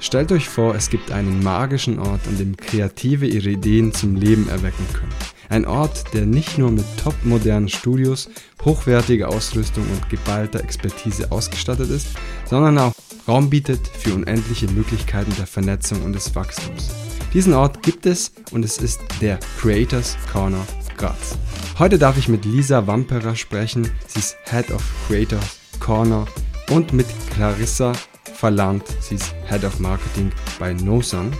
Stellt 0.00 0.30
euch 0.30 0.48
vor, 0.48 0.74
es 0.74 0.90
gibt 0.90 1.10
einen 1.10 1.42
magischen 1.42 1.98
Ort, 1.98 2.20
an 2.28 2.38
dem 2.38 2.56
Kreative 2.56 3.26
ihre 3.26 3.50
Ideen 3.50 3.92
zum 3.92 4.14
Leben 4.14 4.48
erwecken 4.48 4.86
können. 4.92 5.12
Ein 5.48 5.66
Ort, 5.66 6.14
der 6.14 6.24
nicht 6.24 6.58
nur 6.58 6.70
mit 6.70 6.84
topmodernen 7.02 7.68
Studios, 7.68 8.30
hochwertiger 8.64 9.28
Ausrüstung 9.28 9.84
und 9.90 10.08
geballter 10.08 10.62
Expertise 10.62 11.32
ausgestattet 11.32 11.90
ist, 11.90 12.08
sondern 12.44 12.78
auch 12.78 12.92
Raum 13.26 13.50
bietet 13.50 13.86
für 13.88 14.14
unendliche 14.14 14.68
Möglichkeiten 14.68 15.34
der 15.36 15.46
Vernetzung 15.46 16.02
und 16.02 16.14
des 16.14 16.34
Wachstums. 16.34 16.90
Diesen 17.34 17.52
Ort 17.52 17.82
gibt 17.82 18.06
es 18.06 18.32
und 18.52 18.64
es 18.64 18.78
ist 18.78 19.00
der 19.20 19.38
Creators 19.60 20.16
Corner 20.32 20.64
Graz. 20.96 21.36
Heute 21.78 21.98
darf 21.98 22.16
ich 22.16 22.28
mit 22.28 22.44
Lisa 22.44 22.86
Wamperer 22.86 23.36
sprechen. 23.36 23.90
Sie 24.06 24.20
ist 24.20 24.36
Head 24.44 24.70
of 24.70 24.82
Creators 25.06 25.58
Corner 25.78 26.26
und 26.70 26.92
mit 26.92 27.06
Clarissa 27.34 27.92
verlangt. 28.38 28.84
Sie 29.00 29.16
ist 29.16 29.34
Head 29.48 29.64
of 29.64 29.80
Marketing 29.80 30.30
bei 30.60 30.72
Nosan. 30.72 31.32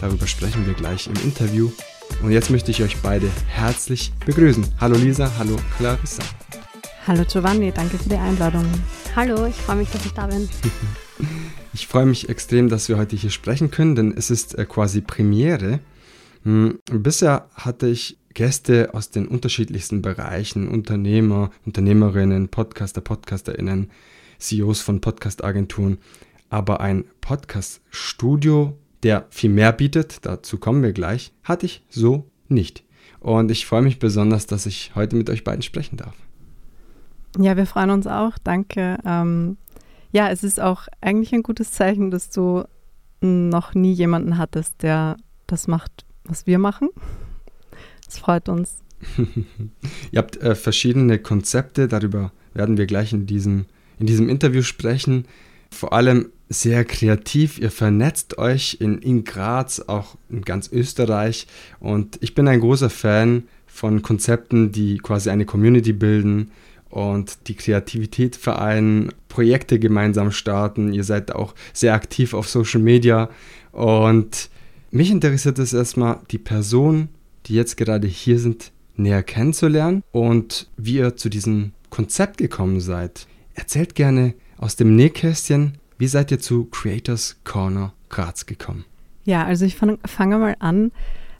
Darüber 0.00 0.24
sprechen 0.28 0.64
wir 0.66 0.74
gleich 0.74 1.08
im 1.08 1.14
Interview. 1.24 1.68
Und 2.22 2.30
jetzt 2.30 2.48
möchte 2.48 2.70
ich 2.70 2.80
euch 2.80 2.96
beide 3.02 3.28
herzlich 3.48 4.12
begrüßen. 4.24 4.64
Hallo 4.80 4.94
Lisa, 4.96 5.32
hallo 5.36 5.56
Clarissa. 5.76 6.22
Hallo 7.08 7.24
Giovanni, 7.28 7.72
danke 7.72 7.98
für 7.98 8.08
die 8.08 8.14
Einladung. 8.14 8.64
Hallo, 9.16 9.46
ich 9.46 9.56
freue 9.56 9.76
mich, 9.76 9.90
dass 9.90 10.06
ich 10.06 10.12
da 10.12 10.28
bin. 10.28 10.48
ich 11.74 11.88
freue 11.88 12.06
mich 12.06 12.28
extrem, 12.28 12.68
dass 12.68 12.88
wir 12.88 12.98
heute 12.98 13.16
hier 13.16 13.30
sprechen 13.30 13.72
können, 13.72 13.96
denn 13.96 14.14
es 14.16 14.30
ist 14.30 14.56
äh, 14.56 14.64
quasi 14.64 15.00
Premiere. 15.00 15.80
Hm, 16.44 16.78
bisher 16.88 17.48
hatte 17.54 17.88
ich 17.88 18.16
Gäste 18.32 18.94
aus 18.94 19.10
den 19.10 19.26
unterschiedlichsten 19.26 20.02
Bereichen, 20.02 20.68
Unternehmer, 20.68 21.50
Unternehmerinnen, 21.66 22.48
Podcaster, 22.48 23.00
Podcasterinnen, 23.00 23.90
CEOs 24.38 24.80
von 24.82 25.00
Podcast-Agenturen 25.00 25.98
aber 26.54 26.80
ein 26.80 27.04
Podcast-Studio, 27.20 28.78
der 29.02 29.26
viel 29.30 29.50
mehr 29.50 29.72
bietet, 29.72 30.24
dazu 30.24 30.56
kommen 30.56 30.84
wir 30.84 30.92
gleich, 30.92 31.32
hatte 31.42 31.66
ich 31.66 31.84
so 31.88 32.30
nicht. 32.46 32.84
Und 33.18 33.50
ich 33.50 33.66
freue 33.66 33.82
mich 33.82 33.98
besonders, 33.98 34.46
dass 34.46 34.64
ich 34.64 34.92
heute 34.94 35.16
mit 35.16 35.28
euch 35.30 35.42
beiden 35.42 35.62
sprechen 35.62 35.96
darf. 35.96 36.14
Ja, 37.36 37.56
wir 37.56 37.66
freuen 37.66 37.90
uns 37.90 38.06
auch. 38.06 38.38
Danke. 38.44 38.98
Ähm, 39.04 39.56
ja, 40.12 40.30
es 40.30 40.44
ist 40.44 40.60
auch 40.60 40.86
eigentlich 41.00 41.32
ein 41.34 41.42
gutes 41.42 41.72
Zeichen, 41.72 42.12
dass 42.12 42.30
du 42.30 42.62
noch 43.20 43.74
nie 43.74 43.92
jemanden 43.92 44.38
hattest, 44.38 44.80
der 44.84 45.16
das 45.48 45.66
macht, 45.66 46.04
was 46.22 46.46
wir 46.46 46.60
machen. 46.60 46.88
Das 48.06 48.18
freut 48.18 48.48
uns. 48.48 48.78
Ihr 50.12 50.18
habt 50.18 50.36
äh, 50.36 50.54
verschiedene 50.54 51.18
Konzepte, 51.18 51.88
darüber 51.88 52.30
werden 52.52 52.76
wir 52.76 52.86
gleich 52.86 53.12
in 53.12 53.26
diesem, 53.26 53.66
in 53.98 54.06
diesem 54.06 54.28
Interview 54.28 54.62
sprechen. 54.62 55.26
Vor 55.72 55.92
allem 55.92 56.30
sehr 56.48 56.84
kreativ. 56.84 57.58
Ihr 57.58 57.70
vernetzt 57.70 58.38
euch 58.38 58.78
in, 58.80 58.98
in 58.98 59.24
Graz, 59.24 59.80
auch 59.80 60.16
in 60.28 60.42
ganz 60.42 60.70
Österreich. 60.70 61.46
Und 61.80 62.18
ich 62.20 62.34
bin 62.34 62.48
ein 62.48 62.60
großer 62.60 62.90
Fan 62.90 63.44
von 63.66 64.02
Konzepten, 64.02 64.72
die 64.72 64.98
quasi 64.98 65.30
eine 65.30 65.46
Community 65.46 65.92
bilden 65.92 66.50
und 66.90 67.48
die 67.48 67.56
Kreativität 67.56 68.36
vereinen, 68.36 69.12
Projekte 69.28 69.78
gemeinsam 69.80 70.30
starten. 70.30 70.92
Ihr 70.92 71.02
seid 71.02 71.34
auch 71.34 71.54
sehr 71.72 71.94
aktiv 71.94 72.34
auf 72.34 72.48
Social 72.48 72.80
Media. 72.80 73.30
Und 73.72 74.48
mich 74.92 75.10
interessiert 75.10 75.58
es 75.58 75.72
erstmal, 75.72 76.20
die 76.30 76.38
Personen, 76.38 77.08
die 77.46 77.54
jetzt 77.54 77.76
gerade 77.76 78.06
hier 78.06 78.38
sind, 78.38 78.70
näher 78.96 79.24
kennenzulernen 79.24 80.04
und 80.12 80.68
wie 80.76 80.98
ihr 80.98 81.16
zu 81.16 81.28
diesem 81.28 81.72
Konzept 81.90 82.38
gekommen 82.38 82.80
seid. 82.80 83.26
Erzählt 83.54 83.96
gerne 83.96 84.34
aus 84.56 84.76
dem 84.76 84.94
Nähkästchen, 84.94 85.78
wie 85.98 86.06
seid 86.06 86.30
ihr 86.30 86.40
zu 86.40 86.64
Creators 86.66 87.36
Corner 87.44 87.92
Graz 88.08 88.46
gekommen? 88.46 88.84
Ja, 89.24 89.44
also 89.44 89.64
ich 89.64 89.76
fange 89.76 89.98
fang 90.04 90.30
mal 90.30 90.56
an. 90.58 90.92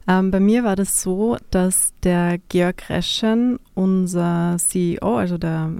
Ähm, 0.06 0.30
bei 0.30 0.41
mir 0.41 0.64
war 0.64 0.77
das 0.77 1.02
so, 1.02 1.36
dass 1.50 1.94
der 2.02 2.38
Georg 2.48 2.91
Reschen, 2.91 3.58
unser 3.74 4.56
CEO, 4.58 5.17
also 5.17 5.39
der 5.39 5.70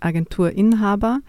Agenturinhaber 0.00 1.20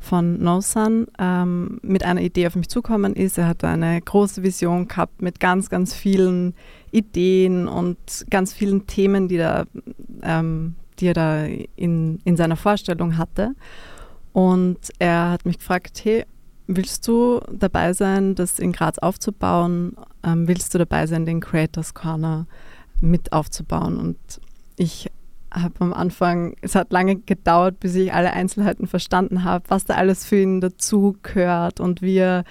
von 0.00 0.42
NoSun, 0.42 1.08
ähm, 1.18 1.78
mit 1.82 2.04
einer 2.04 2.22
Idee 2.22 2.46
auf 2.46 2.56
mich 2.56 2.68
zukommen 2.68 3.14
ist. 3.14 3.36
Er 3.36 3.48
hatte 3.48 3.68
eine 3.68 4.00
große 4.00 4.42
Vision 4.42 4.88
gehabt 4.88 5.20
mit 5.20 5.40
ganz, 5.40 5.68
ganz 5.68 5.94
vielen 5.94 6.54
Ideen 6.90 7.68
und 7.68 7.98
ganz 8.30 8.54
vielen 8.54 8.86
Themen, 8.86 9.28
die, 9.28 9.36
da, 9.36 9.64
ähm, 10.22 10.76
die 10.98 11.08
er 11.08 11.14
da 11.14 11.44
in, 11.76 12.18
in 12.24 12.36
seiner 12.36 12.56
Vorstellung 12.56 13.18
hatte. 13.18 13.54
Und 14.32 14.78
er 14.98 15.30
hat 15.30 15.44
mich 15.44 15.58
gefragt, 15.58 16.00
hey, 16.02 16.24
Willst 16.72 17.08
du 17.08 17.40
dabei 17.50 17.94
sein, 17.94 18.36
das 18.36 18.60
in 18.60 18.70
Graz 18.70 18.98
aufzubauen? 18.98 19.96
Ähm, 20.22 20.46
willst 20.46 20.72
du 20.72 20.78
dabei 20.78 21.08
sein, 21.08 21.26
den 21.26 21.40
Creators 21.40 21.94
Corner 21.94 22.46
mit 23.00 23.32
aufzubauen? 23.32 23.96
Und 23.98 24.18
ich 24.76 25.10
habe 25.52 25.74
am 25.80 25.92
Anfang, 25.92 26.54
es 26.60 26.76
hat 26.76 26.92
lange 26.92 27.16
gedauert, 27.16 27.80
bis 27.80 27.96
ich 27.96 28.12
alle 28.12 28.32
Einzelheiten 28.34 28.86
verstanden 28.86 29.42
habe, 29.42 29.64
was 29.66 29.84
da 29.84 29.94
alles 29.94 30.24
für 30.24 30.40
ihn 30.40 30.60
dazugehört 30.60 31.80
und 31.80 32.02
wie 32.02 32.18
er 32.18 32.44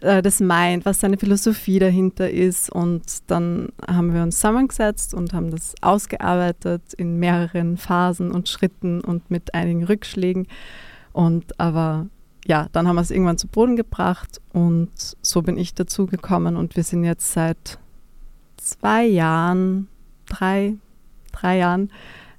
äh, 0.00 0.20
das 0.20 0.40
meint, 0.40 0.84
was 0.84 0.98
seine 0.98 1.16
Philosophie 1.16 1.78
dahinter 1.78 2.28
ist. 2.28 2.72
Und 2.72 3.30
dann 3.30 3.68
haben 3.86 4.14
wir 4.14 4.24
uns 4.24 4.34
zusammengesetzt 4.34 5.14
und 5.14 5.32
haben 5.32 5.52
das 5.52 5.76
ausgearbeitet 5.80 6.92
in 6.94 7.20
mehreren 7.20 7.76
Phasen 7.76 8.32
und 8.32 8.48
Schritten 8.48 9.00
und 9.00 9.30
mit 9.30 9.54
einigen 9.54 9.84
Rückschlägen. 9.84 10.48
Und 11.12 11.60
aber 11.60 12.06
ja, 12.48 12.68
dann 12.72 12.88
haben 12.88 12.96
wir 12.96 13.02
es 13.02 13.10
irgendwann 13.10 13.36
zu 13.36 13.46
Boden 13.46 13.76
gebracht 13.76 14.40
und 14.54 14.90
so 15.20 15.42
bin 15.42 15.58
ich 15.58 15.74
dazu 15.74 16.06
gekommen 16.06 16.56
und 16.56 16.76
wir 16.76 16.82
sind 16.82 17.04
jetzt 17.04 17.32
seit 17.32 17.78
zwei 18.56 19.04
Jahren, 19.04 19.86
drei, 20.26 20.76
drei 21.30 21.58
Jahren 21.58 21.92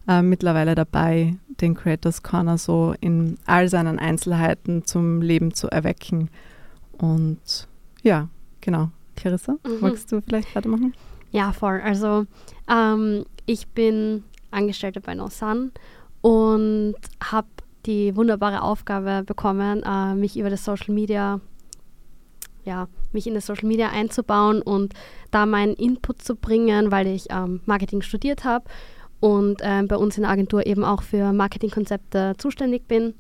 äh, 0.08 0.24
mittlerweile 0.24 0.74
dabei, 0.74 1.36
den 1.62 1.76
Creators 1.76 2.24
Corner 2.24 2.58
so 2.58 2.96
in 3.00 3.38
all 3.46 3.70
seinen 3.70 4.00
Einzelheiten 4.00 4.84
zum 4.84 5.22
Leben 5.22 5.54
zu 5.54 5.70
erwecken. 5.70 6.30
Und 6.98 7.68
ja, 8.02 8.30
genau. 8.62 8.90
Clarissa, 9.16 9.58
mhm. 9.64 9.78
magst 9.80 10.12
du 10.12 10.22
vielleicht 10.22 10.56
weitermachen? 10.56 10.96
Ja, 11.32 11.52
voll. 11.54 11.82
Also 11.84 12.26
ähm, 12.68 13.26
ich 13.46 13.68
bin 13.68 14.24
Angestellte 14.50 15.02
bei 15.02 15.14
No 15.14 15.30
Sun 15.30 15.72
und 16.22 16.96
habe 17.22 17.48
die 17.86 18.16
wunderbare 18.16 18.62
Aufgabe 18.62 19.24
bekommen, 19.26 19.84
äh, 19.84 20.16
mich 20.16 20.38
über 20.38 20.50
das 20.50 20.66
Social 20.66 20.94
Media, 20.94 21.40
ja, 22.66 22.88
mich 23.12 23.28
in 23.28 23.34
das 23.34 23.46
Social 23.46 23.68
Media 23.68 23.90
einzubauen 23.90 24.62
und 24.62 24.94
da 25.32 25.46
meinen 25.46 25.74
Input 25.76 26.22
zu 26.22 26.36
bringen, 26.36 26.92
weil 26.92 27.08
ich 27.08 27.28
ähm, 27.30 27.62
Marketing 27.66 28.02
studiert 28.02 28.44
habe 28.44 28.66
und 29.20 29.62
äh, 29.62 29.84
bei 29.84 29.96
uns 29.96 30.18
in 30.18 30.24
der 30.24 30.32
Agentur 30.32 30.66
eben 30.66 30.84
auch 30.84 31.02
für 31.02 31.34
Marketingkonzepte 31.34 32.36
zuständig 32.38 32.88
bin. 32.88 33.14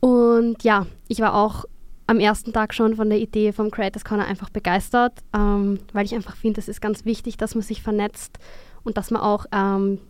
Und 0.00 0.62
ja, 0.64 0.86
ich 1.08 1.20
war 1.20 1.34
auch 1.34 1.64
am 2.06 2.18
ersten 2.18 2.52
Tag 2.52 2.74
schon 2.74 2.96
von 2.96 3.08
der 3.08 3.20
Idee 3.20 3.52
vom 3.52 3.70
Creators 3.70 4.04
Corner 4.04 4.26
einfach 4.26 4.50
begeistert, 4.50 5.12
ähm, 5.32 5.78
weil 5.92 6.04
ich 6.04 6.14
einfach 6.14 6.36
finde, 6.36 6.60
es 6.60 6.68
ist 6.68 6.80
ganz 6.80 7.04
wichtig, 7.04 7.36
dass 7.36 7.54
man 7.54 7.62
sich 7.62 7.82
vernetzt 7.82 8.38
und 8.82 8.96
dass 8.96 9.10
man 9.10 9.22
auch 9.22 9.46
ähm, 9.52 10.00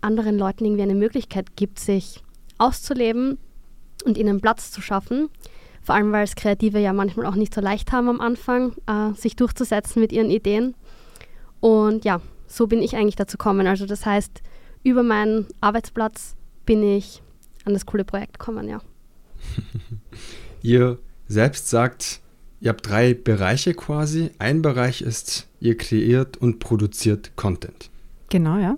anderen 0.00 0.38
Leuten 0.38 0.64
irgendwie 0.64 0.82
eine 0.82 0.94
Möglichkeit 0.94 1.54
gibt, 1.56 1.78
sich 1.78 2.22
auszuleben 2.58 3.38
und 4.04 4.18
ihnen 4.18 4.40
Platz 4.40 4.70
zu 4.70 4.80
schaffen. 4.80 5.28
Vor 5.82 5.94
allem, 5.94 6.12
weil 6.12 6.24
es 6.24 6.34
Kreative 6.34 6.80
ja 6.80 6.92
manchmal 6.92 7.26
auch 7.26 7.36
nicht 7.36 7.54
so 7.54 7.60
leicht 7.60 7.92
haben 7.92 8.08
am 8.08 8.20
Anfang, 8.20 8.74
äh, 8.86 9.12
sich 9.14 9.36
durchzusetzen 9.36 10.00
mit 10.00 10.12
ihren 10.12 10.30
Ideen. 10.30 10.74
Und 11.60 12.04
ja, 12.04 12.20
so 12.46 12.66
bin 12.66 12.82
ich 12.82 12.96
eigentlich 12.96 13.16
dazu 13.16 13.36
gekommen. 13.36 13.66
Also 13.66 13.86
das 13.86 14.04
heißt, 14.04 14.42
über 14.82 15.02
meinen 15.02 15.46
Arbeitsplatz 15.60 16.36
bin 16.64 16.82
ich 16.82 17.22
an 17.64 17.72
das 17.72 17.86
coole 17.86 18.04
Projekt 18.04 18.38
gekommen, 18.38 18.68
ja. 18.68 18.80
ihr 20.62 20.98
selbst 21.28 21.68
sagt, 21.68 22.20
ihr 22.60 22.70
habt 22.70 22.88
drei 22.88 23.14
Bereiche 23.14 23.74
quasi. 23.74 24.30
Ein 24.38 24.62
Bereich 24.62 25.02
ist, 25.02 25.48
ihr 25.60 25.76
kreiert 25.76 26.36
und 26.36 26.58
produziert 26.58 27.36
Content. 27.36 27.90
Genau, 28.28 28.58
ja. 28.58 28.76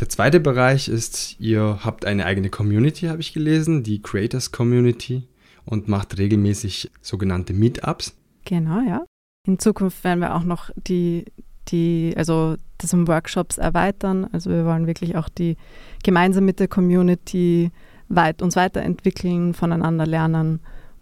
Der 0.00 0.08
zweite 0.08 0.38
Bereich 0.38 0.88
ist, 0.88 1.40
ihr 1.40 1.80
habt 1.84 2.04
eine 2.04 2.24
eigene 2.24 2.50
Community, 2.50 3.06
habe 3.06 3.20
ich 3.20 3.32
gelesen, 3.32 3.82
die 3.82 4.00
Creators 4.00 4.52
Community 4.52 5.26
und 5.64 5.88
macht 5.88 6.18
regelmäßig 6.18 6.90
sogenannte 7.02 7.52
Meetups. 7.52 8.14
Genau, 8.44 8.80
ja. 8.80 9.04
In 9.46 9.58
Zukunft 9.58 10.04
werden 10.04 10.20
wir 10.20 10.36
auch 10.36 10.44
noch 10.44 10.70
die, 10.76 11.24
die, 11.68 12.14
also 12.16 12.56
das 12.78 12.94
um 12.94 13.08
Workshops 13.08 13.58
erweitern. 13.58 14.28
Also 14.32 14.50
wir 14.50 14.64
wollen 14.64 14.86
wirklich 14.86 15.16
auch 15.16 15.28
die 15.28 15.56
gemeinsam 16.04 16.44
mit 16.44 16.60
der 16.60 16.68
Community 16.68 17.72
weit, 18.08 18.40
uns 18.40 18.54
weiterentwickeln, 18.54 19.52
voneinander 19.52 20.06
lernen 20.06 20.60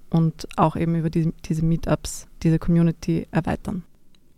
und 0.08 0.48
auch 0.56 0.74
eben 0.74 0.94
über 0.94 1.10
die, 1.10 1.32
diese 1.44 1.64
Meetups, 1.64 2.28
diese 2.42 2.58
Community 2.58 3.26
erweitern. 3.30 3.82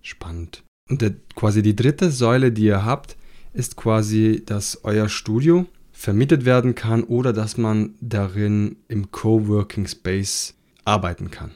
Spannend. 0.02 0.64
Und 0.90 1.00
der, 1.02 1.12
quasi 1.36 1.62
die 1.62 1.76
dritte 1.76 2.10
Säule, 2.10 2.50
die 2.50 2.64
ihr 2.64 2.84
habt, 2.84 3.17
ist 3.52 3.76
quasi, 3.76 4.42
dass 4.44 4.80
euer 4.84 5.08
Studio 5.08 5.66
vermietet 5.92 6.44
werden 6.44 6.74
kann 6.74 7.02
oder 7.02 7.32
dass 7.32 7.56
man 7.56 7.94
darin 8.00 8.76
im 8.88 9.10
Coworking 9.10 9.86
Space 9.86 10.54
arbeiten 10.84 11.30
kann. 11.30 11.50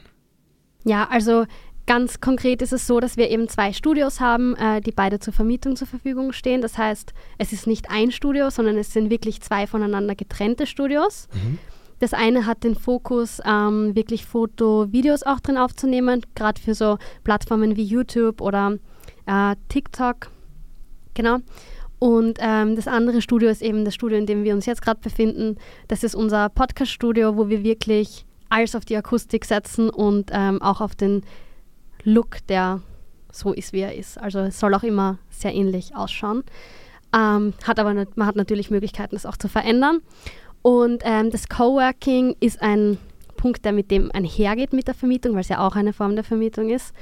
Ja, 0.83 1.07
also 1.09 1.45
ganz 1.85 2.19
konkret 2.19 2.61
ist 2.61 2.73
es 2.73 2.87
so, 2.87 2.99
dass 2.99 3.17
wir 3.17 3.29
eben 3.29 3.47
zwei 3.47 3.73
Studios 3.73 4.19
haben, 4.19 4.55
äh, 4.55 4.81
die 4.81 4.91
beide 4.91 5.19
zur 5.19 5.33
Vermietung 5.33 5.75
zur 5.75 5.87
Verfügung 5.87 6.33
stehen. 6.33 6.61
Das 6.61 6.77
heißt, 6.77 7.13
es 7.37 7.53
ist 7.53 7.67
nicht 7.67 7.89
ein 7.89 8.11
Studio, 8.11 8.49
sondern 8.49 8.77
es 8.77 8.91
sind 8.91 9.09
wirklich 9.09 9.41
zwei 9.41 9.67
voneinander 9.67 10.15
getrennte 10.15 10.67
Studios. 10.67 11.27
Mhm. 11.33 11.57
Das 11.99 12.13
eine 12.13 12.45
hat 12.45 12.65
den 12.65 12.75
Fokus, 12.75 13.39
ähm, 13.45 13.95
wirklich 13.95 14.25
Foto-Videos 14.25 15.23
auch 15.23 15.39
drin 15.39 15.57
aufzunehmen, 15.57 16.21
gerade 16.35 16.59
für 16.59 16.75
so 16.75 16.97
Plattformen 17.23 17.77
wie 17.77 17.83
YouTube 17.85 18.41
oder 18.41 18.77
äh, 19.25 19.55
TikTok. 19.69 20.29
Genau. 21.13 21.37
Und 22.03 22.37
ähm, 22.41 22.75
das 22.75 22.89
andere 22.89 23.21
Studio 23.21 23.47
ist 23.47 23.61
eben 23.61 23.85
das 23.85 23.93
Studio, 23.93 24.17
in 24.17 24.25
dem 24.25 24.43
wir 24.43 24.53
uns 24.53 24.65
jetzt 24.65 24.81
gerade 24.81 24.99
befinden. 24.99 25.55
Das 25.87 26.03
ist 26.03 26.15
unser 26.15 26.49
Podcast-Studio, 26.49 27.37
wo 27.37 27.47
wir 27.47 27.63
wirklich 27.63 28.25
alles 28.49 28.75
auf 28.75 28.83
die 28.83 28.97
Akustik 28.97 29.45
setzen 29.45 29.89
und 29.89 30.29
ähm, 30.33 30.61
auch 30.61 30.81
auf 30.81 30.95
den 30.95 31.23
Look, 32.03 32.45
der 32.47 32.81
so 33.31 33.53
ist, 33.53 33.71
wie 33.71 33.79
er 33.79 33.95
ist. 33.95 34.17
Also 34.17 34.39
es 34.39 34.59
soll 34.59 34.73
auch 34.73 34.83
immer 34.83 35.17
sehr 35.29 35.55
ähnlich 35.55 35.95
ausschauen. 35.95 36.43
Ähm, 37.15 37.53
hat 37.63 37.79
aber 37.79 37.93
man 37.93 38.27
hat 38.27 38.35
natürlich 38.35 38.69
Möglichkeiten, 38.69 39.15
das 39.15 39.25
auch 39.25 39.37
zu 39.37 39.47
verändern. 39.47 40.01
Und 40.61 41.03
ähm, 41.05 41.31
das 41.31 41.47
Coworking 41.47 42.35
ist 42.41 42.61
ein 42.61 42.97
Punkt, 43.37 43.63
der 43.63 43.71
mit 43.71 43.91
dem 43.91 44.11
einhergeht 44.11 44.73
mit 44.73 44.89
der 44.89 44.93
Vermietung, 44.93 45.35
weil 45.35 45.41
es 45.41 45.47
ja 45.47 45.65
auch 45.65 45.77
eine 45.77 45.93
Form 45.93 46.15
der 46.15 46.25
Vermietung 46.25 46.69
ist. 46.69 46.93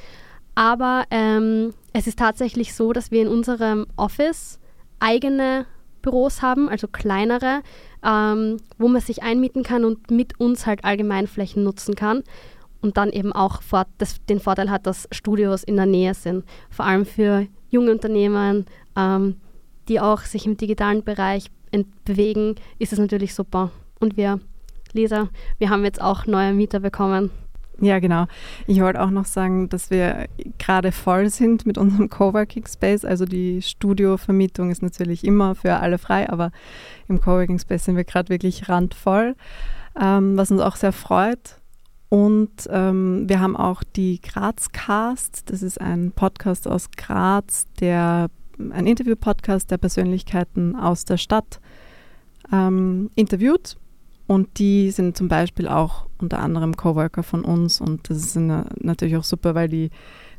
Aber 0.54 1.06
ähm, 1.10 1.74
es 1.92 2.06
ist 2.06 2.20
tatsächlich 2.20 2.76
so, 2.76 2.94
dass 2.94 3.10
wir 3.10 3.24
in 3.24 3.30
unserem 3.30 3.88
Office 3.96 4.60
eigene 5.02 5.66
Büros 6.02 6.42
haben, 6.42 6.70
also 6.70 6.88
kleinere, 6.88 7.62
ähm, 8.04 8.58
wo 8.78 8.88
man 8.88 9.02
sich 9.02 9.24
einmieten 9.24 9.64
kann 9.64 9.86
und 9.86 10.10
mit 10.12 10.40
uns 10.40 10.66
halt 10.66 10.84
Allgemeinflächen 10.84 11.64
nutzen 11.64 11.96
kann. 11.96 12.24
Und 12.82 12.98
dann 12.98 13.12
eben 13.12 13.32
auch 13.32 13.62
vor, 13.62 13.86
das, 14.00 14.24
den 14.26 14.40
Vorteil 14.40 14.72
hat, 14.72 14.88
dass 14.88 15.08
Studios 15.12 15.64
in 15.64 15.76
der 15.76 15.86
Nähe 15.86 16.16
sind. 16.16 16.46
Vor 16.72 16.86
allem 16.86 17.06
für 17.06 17.46
junge 17.70 17.92
Unternehmen, 17.92 18.66
ähm, 18.96 19.36
die 19.88 20.00
auch 20.00 20.22
sich 20.22 20.48
im 20.48 20.58
digitalen 20.58 21.04
Bereich 21.04 21.52
bewegen, 22.06 22.56
ist 22.80 22.92
es 22.92 23.00
natürlich 23.00 23.36
super. 23.36 23.72
Und 24.00 24.18
wir, 24.18 24.40
Lisa, 24.94 25.30
wir 25.60 25.70
haben 25.70 25.86
jetzt 25.86 26.02
auch 26.02 26.26
neue 26.26 26.54
Mieter 26.54 26.80
bekommen. 26.80 27.30
Ja, 27.82 27.98
genau. 27.98 28.28
Ich 28.68 28.80
wollte 28.80 29.02
auch 29.02 29.10
noch 29.10 29.26
sagen, 29.26 29.68
dass 29.68 29.90
wir 29.90 30.28
gerade 30.60 30.92
voll 30.92 31.30
sind 31.30 31.66
mit 31.66 31.80
unserem 31.80 32.10
Coworking 32.10 32.68
Space. 32.68 33.04
Also 33.04 33.26
die 33.26 33.64
Studiovermietung 33.64 34.70
ist 34.70 34.84
natürlich 34.84 35.24
immer 35.26 35.56
für 35.56 35.78
alle 35.78 35.98
frei, 35.98 36.30
aber 36.30 36.52
im 37.08 37.20
Coworking 37.20 37.58
Space 37.58 37.86
sind 37.86 37.98
wir 37.98 38.04
gerade 38.04 38.30
wirklich 38.30 38.70
randvoll, 38.70 39.36
ähm, 40.00 40.38
was 40.38 40.52
uns 40.52 40.62
auch 40.62 40.76
sehr 40.76 40.94
freut. 40.94 41.58
Und 42.10 42.52
ähm, 42.70 43.28
wir 43.28 43.40
haben 43.40 43.56
auch 43.56 43.84
die 43.84 44.22
Grazcast. 44.22 45.50
Das 45.50 45.64
ist 45.64 45.82
ein 45.82 46.12
Podcast 46.12 46.68
aus 46.68 46.92
Graz, 46.92 47.66
der 47.80 48.30
ein 48.60 48.86
Interview-Podcast 48.86 49.72
der 49.72 49.80
Persönlichkeiten 49.80 50.76
aus 50.76 51.04
der 51.06 51.18
Stadt 51.18 51.60
ähm, 52.52 53.10
interviewt 53.16 53.78
und 54.28 54.60
die 54.60 54.92
sind 54.92 55.18
zum 55.18 55.28
Beispiel 55.28 55.68
auch 55.68 56.08
unter 56.20 56.40
anderem 56.40 56.78
Coworker 56.78 57.24
von 57.24 57.44
uns 57.44 57.82
und 57.82 58.10
das 58.10 58.18
ist 58.18 58.36
natürlich 58.36 59.18
auch 59.18 59.24
super, 59.24 59.56
weil 59.56 59.68
die 59.68 59.90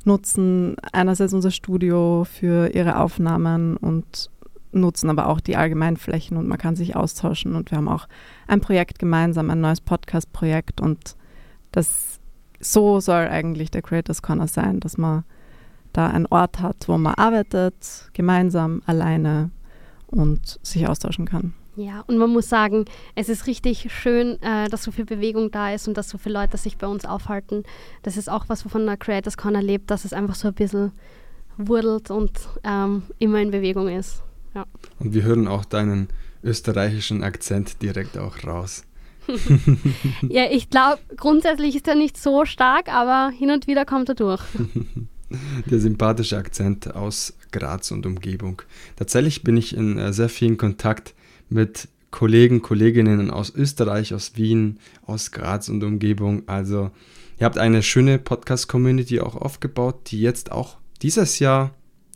nutzen 0.05 0.77
einerseits 0.93 1.33
unser 1.33 1.51
Studio 1.51 2.25
für 2.25 2.75
ihre 2.75 2.99
Aufnahmen 2.99 3.77
und 3.77 4.31
nutzen 4.73 5.11
aber 5.11 5.29
auch 5.29 5.41
die 5.41 5.57
allgemeinen 5.57 5.97
Flächen 5.97 6.37
und 6.37 6.49
man 6.49 6.59
kann 6.59 6.77
sich 6.77 6.97
austauschen 6.97 7.55
und 7.55 7.71
wir 7.71 7.79
haben 7.79 7.89
auch 7.89 8.09
ein 8.47 8.61
Projekt 8.61 8.99
gemeinsam, 8.99 9.51
ein 9.51 9.61
neues 9.61 9.81
Podcast-Projekt 9.81 10.81
und 10.81 11.17
das 11.73 12.21
so 12.61 13.01
soll 13.01 13.29
eigentlich 13.29 13.71
der 13.71 13.83
Creators 13.83 14.23
Corner 14.23 14.47
sein, 14.47 14.81
dass 14.81 14.97
man 14.97 15.25
da 15.93 16.09
einen 16.09 16.27
Ort 16.27 16.61
hat, 16.61 16.89
wo 16.89 16.97
man 16.97 17.15
arbeitet, 17.15 18.11
gemeinsam, 18.15 18.83
alleine 18.87 19.51
und 20.07 20.59
sich 20.63 20.87
austauschen 20.87 21.27
kann. 21.27 21.55
Ja, 21.75 22.05
und 22.07 22.19
man 22.19 22.31
muss 22.31 22.49
sagen, 22.49 22.85
es 23.15 23.31
ist 23.31 23.47
richtig 23.47 23.91
schön, 23.91 24.41
äh, 24.43 24.69
dass 24.69 24.83
so 24.83 24.91
viel 24.91 25.07
Bewegung 25.07 25.51
da 25.51 25.73
ist 25.73 25.89
und 25.89 25.97
dass 25.97 26.11
so 26.11 26.19
viele 26.19 26.39
Leute 26.39 26.59
sich 26.59 26.77
bei 26.77 26.87
uns 26.87 27.07
aufhalten. 27.07 27.63
Das 28.03 28.17
ist 28.19 28.29
auch 28.29 28.45
was, 28.49 28.65
wovon 28.65 28.85
der 28.85 28.99
Creators 28.99 29.39
Corner 29.39 29.63
lebt, 29.63 29.91
dass 29.91 30.05
es 30.05 30.13
einfach 30.13 30.35
so 30.35 30.49
ein 30.49 30.55
bisschen 30.55 30.93
wurdelt 31.57 32.11
und 32.11 32.33
ähm, 32.65 33.05
immer 33.19 33.41
in 33.41 33.51
Bewegung 33.51 33.89
ist. 33.89 34.23
Ja. 34.55 34.67
Und 34.99 35.15
wir 35.15 35.23
hören 35.23 35.49
auch 35.49 35.65
deinen 35.65 36.09
österreichischen 36.43 37.23
Akzent 37.23 37.81
direkt 37.81 38.19
auch 38.19 38.45
raus. 38.45 38.85
ja, 40.29 40.51
ich 40.51 40.69
glaube, 40.69 40.99
grundsätzlich 41.17 41.77
ist 41.77 41.89
er 41.89 41.95
nicht 41.95 42.19
so 42.19 42.45
stark, 42.45 42.93
aber 42.93 43.31
hin 43.35 43.51
und 43.51 43.67
wieder 43.67 43.85
kommt 43.85 44.09
er 44.11 44.15
durch. 44.15 44.43
Der 45.71 45.81
sympathische 45.81 46.37
Akzent 46.37 46.95
aus 46.95 47.35
Graz 47.53 47.91
und 47.91 48.05
Umgebung. 48.05 48.61
Tatsächlich 48.97 49.43
bin 49.43 49.57
ich 49.57 49.75
in 49.75 49.97
äh, 49.97 50.13
sehr 50.13 50.29
vielen 50.29 50.59
Kontakt 50.59 51.15
mit 51.53 51.89
Kollegen, 52.11 52.63
Kolleginnen 52.63 53.31
aus 53.31 53.55
Österreich, 53.55 54.15
aus 54.15 54.33
Wien, 54.37 54.79
aus 55.07 55.33
Graz 55.33 55.69
und 55.69 55.83
Umgebung. 55.83 56.43
Also 56.47 56.91
ihr 57.39 57.47
habt 57.47 57.59
eine 57.59 57.83
schöne 57.83 58.19
Podcast-Community 58.19 59.21
auch 59.21 59.35
aufgebaut, 59.35 60.11
die 60.11 60.21
jetzt 60.21 60.53
auch 60.53 60.79
dieses 61.01 61.39
Jahr 61.39 61.75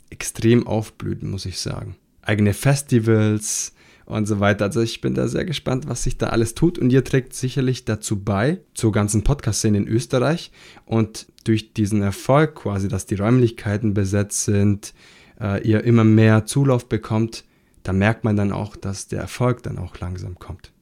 extrem 0.09 0.65
aufblüht, 0.65 1.23
muss 1.23 1.45
ich 1.45 1.59
sagen. 1.59 1.95
Eigene 2.21 2.53
Festivals 2.53 3.73
und 4.05 4.25
so 4.25 4.39
weiter. 4.39 4.65
Also 4.65 4.81
ich 4.81 5.01
bin 5.01 5.15
da 5.15 5.27
sehr 5.27 5.45
gespannt, 5.45 5.87
was 5.87 6.03
sich 6.03 6.17
da 6.17 6.27
alles 6.27 6.55
tut 6.55 6.77
und 6.77 6.91
ihr 6.91 7.03
trägt 7.03 7.33
sicherlich 7.33 7.83
dazu 7.83 8.23
bei, 8.23 8.61
zur 8.73 8.91
ganzen 8.91 9.23
Podcast-Szene 9.23 9.77
in 9.77 9.87
Österreich 9.87 10.51
und 10.85 11.27
durch 11.43 11.73
diesen 11.73 12.01
Erfolg 12.01 12.55
quasi, 12.55 12.87
dass 12.87 13.05
die 13.05 13.15
Räumlichkeiten 13.15 13.93
besetzt 13.93 14.45
sind, 14.45 14.93
äh, 15.41 15.61
ihr 15.67 15.83
immer 15.83 16.03
mehr 16.03 16.45
Zulauf 16.45 16.87
bekommt, 16.87 17.43
da 17.87 17.93
merkt 17.93 18.25
man 18.25 18.35
dann 18.35 18.51
auch, 18.51 18.75
dass 18.75 19.07
der 19.07 19.21
Erfolg 19.21 19.63
dann 19.63 19.77
auch 19.77 19.97
langsam 19.99 20.37
kommt. 20.37 20.73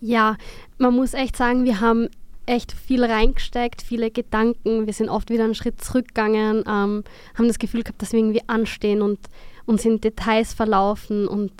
Ja, 0.00 0.36
man 0.78 0.94
muss 0.94 1.12
echt 1.12 1.36
sagen, 1.36 1.64
wir 1.64 1.80
haben 1.80 2.08
echt 2.46 2.70
viel 2.70 3.04
reingesteckt, 3.04 3.82
viele 3.82 4.12
Gedanken. 4.12 4.86
Wir 4.86 4.92
sind 4.92 5.08
oft 5.08 5.28
wieder 5.30 5.42
einen 5.42 5.56
Schritt 5.56 5.82
zurückgegangen, 5.82 6.58
ähm, 6.68 7.02
haben 7.34 7.48
das 7.48 7.58
Gefühl 7.58 7.82
gehabt, 7.82 8.00
dass 8.00 8.12
wir 8.12 8.20
irgendwie 8.20 8.42
anstehen 8.46 9.02
und 9.02 9.18
uns 9.66 9.84
in 9.84 10.00
Details 10.00 10.54
verlaufen 10.54 11.26
und 11.26 11.52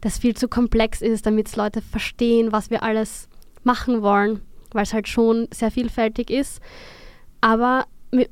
das 0.00 0.18
viel 0.18 0.34
zu 0.34 0.48
komplex 0.48 1.02
ist, 1.02 1.26
damit 1.26 1.54
Leute 1.54 1.82
verstehen, 1.82 2.52
was 2.52 2.70
wir 2.70 2.82
alles 2.82 3.28
machen 3.62 4.00
wollen, 4.00 4.40
weil 4.72 4.84
es 4.84 4.94
halt 4.94 5.06
schon 5.06 5.48
sehr 5.52 5.70
vielfältig 5.70 6.30
ist. 6.30 6.62
Aber 7.42 7.84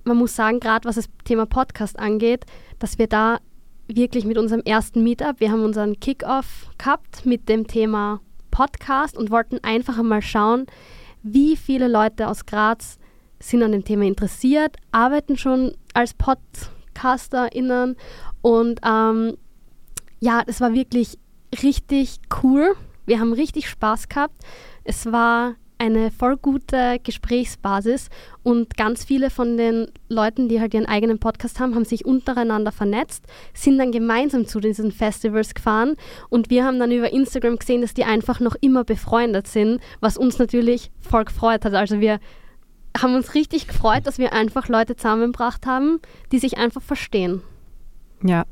man 0.05 0.17
muss 0.17 0.35
sagen, 0.35 0.59
gerade 0.59 0.89
was 0.89 0.97
das 0.97 1.11
Thema 1.25 1.45
Podcast 1.45 1.99
angeht, 1.99 2.47
dass 2.79 2.99
wir 2.99 3.09
da 3.09 3.41
wirklich 3.89 4.25
mit 4.25 4.39
unserem 4.39 4.61
ersten 4.63 5.03
Meetup. 5.03 5.41
Wir 5.41 5.51
haben 5.51 5.65
unseren 5.65 5.99
Kickoff 5.99 6.67
gehabt 6.79 7.27
mit 7.27 7.49
dem 7.49 7.67
Thema 7.67 8.21
Podcast 8.51 9.17
und 9.17 9.31
wollten 9.31 9.59
einfach 9.63 9.99
einmal 9.99 10.23
schauen, 10.23 10.67
wie 11.23 11.57
viele 11.57 11.89
Leute 11.89 12.29
aus 12.29 12.47
Graz 12.47 12.99
sind 13.41 13.63
an 13.63 13.73
dem 13.73 13.85
Thema 13.85 14.05
interessiert, 14.05 14.77
arbeiten 14.93 15.37
schon 15.37 15.73
als 15.95 16.15
PodcasterInnen 16.15 17.97
und 18.43 18.81
ähm, 18.85 19.37
ja, 20.21 20.43
das 20.45 20.61
war 20.61 20.75
wirklich 20.75 21.19
richtig 21.63 22.19
cool. 22.43 22.75
Wir 23.07 23.21
haben 23.21 23.33
richtig 23.33 23.69
Spaß 23.69 24.09
gehabt. 24.09 24.35
Es 24.85 25.07
war 25.11 25.55
eine 25.79 26.11
voll 26.11 26.37
gute 26.37 26.99
Gesprächsbasis 27.03 28.09
und 28.43 28.77
ganz 28.77 29.05
viele 29.05 29.31
von 29.31 29.57
den 29.57 29.89
Leuten, 30.09 30.49
die 30.49 30.61
halt 30.61 30.75
ihren 30.75 30.87
eigenen 30.87 31.19
Podcast 31.19 31.61
haben, 31.61 31.75
haben 31.75 31.85
sich 31.85 32.05
untereinander 32.05 32.73
vernetzt, 32.73 33.25
sind 33.55 33.79
dann 33.79 33.93
gemeinsam 33.93 34.47
zu 34.47 34.61
diesen 34.61 34.93
Festivals 34.93 35.55
gefahren 35.55 35.97
und 36.29 36.51
wir 36.51 36.65
haben 36.65 36.79
dann 36.79 36.91
über 36.91 37.13
Instagram 37.13 37.57
gesehen, 37.57 37.81
dass 37.81 37.95
die 37.95 38.05
einfach 38.05 38.41
noch 38.41 38.57
immer 38.61 38.85
befreundet 38.85 39.47
sind, 39.47 39.81
was 40.01 40.17
uns 40.17 40.39
natürlich 40.39 40.91
voll 41.01 41.25
gefreut 41.25 41.65
hat. 41.65 41.75
Also 41.75 42.01
wir 42.01 42.19
haben 43.01 43.15
uns 43.15 43.35
richtig 43.35 43.69
gefreut, 43.69 44.07
dass 44.07 44.19
wir 44.19 44.33
einfach 44.33 44.69
Leute 44.69 44.97
zusammengebracht 44.97 45.67
haben, 45.67 46.01
die 46.33 46.39
sich 46.39 46.59
einfach 46.59 46.83
verstehen. 46.83 47.43
Ja, 48.23 48.45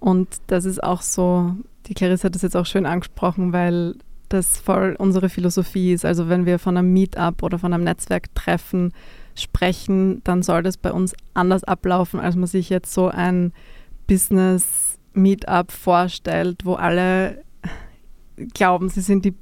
und 0.00 0.28
das 0.48 0.64
ist 0.64 0.82
auch 0.82 1.00
so, 1.00 1.54
die 1.86 1.94
Clarisse 1.94 2.24
hat 2.24 2.34
das 2.34 2.42
jetzt 2.42 2.56
auch 2.56 2.66
schön 2.66 2.86
angesprochen, 2.86 3.52
weil 3.52 3.96
das 4.28 4.58
voll 4.58 4.96
unsere 4.98 5.28
Philosophie 5.28 5.92
ist. 5.92 6.04
Also 6.04 6.28
wenn 6.28 6.46
wir 6.46 6.58
von 6.58 6.76
einem 6.76 6.92
Meetup 6.92 7.42
oder 7.42 7.58
von 7.58 7.72
einem 7.72 7.84
Netzwerktreffen 7.84 8.92
sprechen, 9.34 10.22
dann 10.24 10.42
soll 10.42 10.62
das 10.62 10.76
bei 10.76 10.92
uns 10.92 11.14
anders 11.34 11.64
ablaufen, 11.64 12.20
als 12.20 12.36
man 12.36 12.46
sich 12.46 12.70
jetzt 12.70 12.92
so 12.92 13.08
ein 13.08 13.52
Business-Meetup 14.06 15.70
vorstellt, 15.70 16.64
wo 16.64 16.74
alle 16.74 17.42
glauben, 18.54 18.88
sie 18.88 19.00
sind 19.00 19.24
die 19.24 19.34